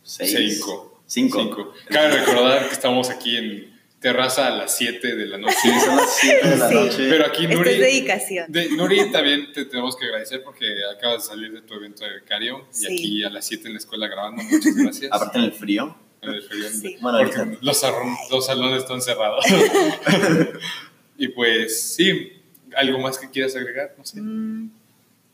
[0.03, 0.31] 6.
[0.57, 1.01] Cinco.
[1.07, 1.41] Cinco.
[1.41, 1.75] Cinco.
[1.89, 5.55] Cabe recordar que estamos aquí en terraza a las 7 de la noche.
[5.61, 6.75] Sí, son las 7 de la Sí.
[6.75, 6.97] noche.
[7.09, 8.53] Pero aquí Esto Nuri, es dedicación.
[8.53, 10.67] de- Nuri también te tenemos que agradecer porque
[10.97, 12.87] acabas de salir de tu evento de becario y Sí.
[12.87, 14.43] aquí a las 7 en la escuela grabando.
[14.43, 15.13] Muchas gracias.
[15.13, 15.97] Aparte en el frío.
[16.23, 16.69] En el frío.
[16.71, 16.97] Sí.
[17.01, 17.83] Bueno, porque los,
[18.31, 19.45] los salones están cerrados.
[21.19, 22.33] y pues sí,
[22.77, 23.95] ¿algo más que quieras agregar?
[23.99, 24.21] No sé.
[24.21, 24.71] Mm,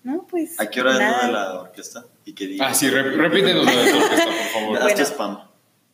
[0.04, 0.58] no, pues.
[0.58, 2.04] ¿A qué hora es lo de la orquesta?
[2.24, 2.66] ¿Y qué día?
[2.66, 4.78] Ah, sí, rep- repítenos lo de tu orquesta, por favor.
[4.82, 5.04] Bueno.
[5.04, 5.38] spam.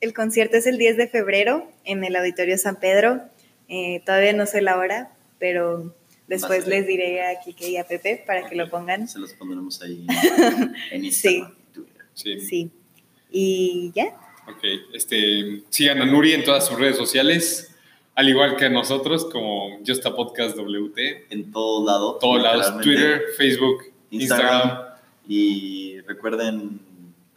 [0.00, 3.20] El concierto es el 10 de febrero en el Auditorio San Pedro.
[3.68, 5.94] Eh, todavía no sé la hora, pero
[6.28, 9.08] después les diré a Kike y a Pepe para que lo pongan.
[9.08, 10.06] Se los pondremos ahí
[10.92, 11.38] en Sí.
[11.38, 11.54] Instagram.
[11.74, 12.04] Twitter.
[12.14, 12.40] Sí.
[12.40, 12.70] Sí.
[13.30, 14.16] Y ya.
[14.46, 17.74] Ok, este, sigan a Nuri en todas sus redes sociales,
[18.18, 22.18] al igual que nosotros, como Just a Podcast WT, En todo lado.
[22.20, 22.82] todos lados.
[22.82, 24.52] Twitter, Facebook, Instagram.
[24.54, 24.88] Instagram.
[25.28, 26.80] Y recuerden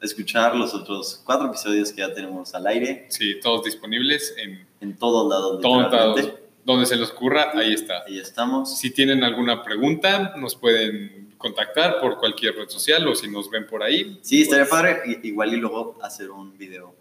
[0.02, 3.06] escuchar los otros cuatro episodios que ya tenemos al aire.
[3.10, 5.62] Sí, todos disponibles en En todos lados.
[5.62, 6.32] todos lados.
[6.66, 8.02] Donde se les ocurra, ahí está.
[8.08, 8.80] Ahí estamos.
[8.80, 13.68] Si tienen alguna pregunta, nos pueden contactar por cualquier red social o si nos ven
[13.68, 14.18] por ahí.
[14.24, 16.96] Sí, estaría pues, padre igual y luego hacer un video,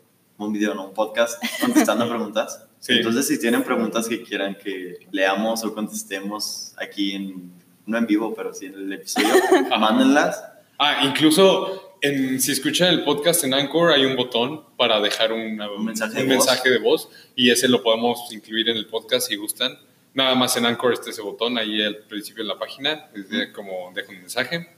[0.46, 2.64] un video, no un podcast, contestando preguntas.
[2.78, 2.94] Sí.
[2.94, 7.52] Entonces, si tienen preguntas que quieran que leamos o contestemos aquí en,
[7.86, 9.28] no en vivo, pero sí en el episodio,
[9.78, 10.42] mándenlas.
[10.78, 15.70] Ah, incluso en- si escuchan el podcast en Anchor hay un botón para dejar una-
[15.70, 16.46] Un mensaje de un voz.
[16.46, 19.78] mensaje de voz y ese lo podemos incluir en el podcast si gustan.
[20.14, 23.52] Nada más en Anchor está ese botón ahí al principio de la página, es de-
[23.52, 24.68] como deja un mensaje.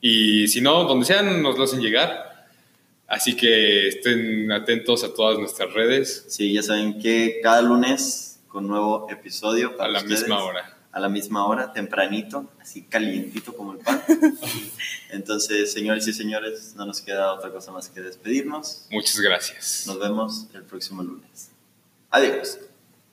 [0.00, 2.35] Y si no, donde sean, nos lo hacen llegar.
[3.08, 8.66] Así que estén atentos a todas nuestras redes Sí, ya saben que cada lunes con
[8.66, 10.76] nuevo episodio a la ustedes, misma hora.
[10.90, 14.02] A la misma hora, tempranito, así calientito como el pan.
[15.10, 18.86] Entonces, señores y señores, no nos queda otra cosa más que despedirnos.
[18.90, 19.84] Muchas gracias.
[19.86, 21.50] Nos vemos el próximo lunes.
[22.10, 22.58] Adiós.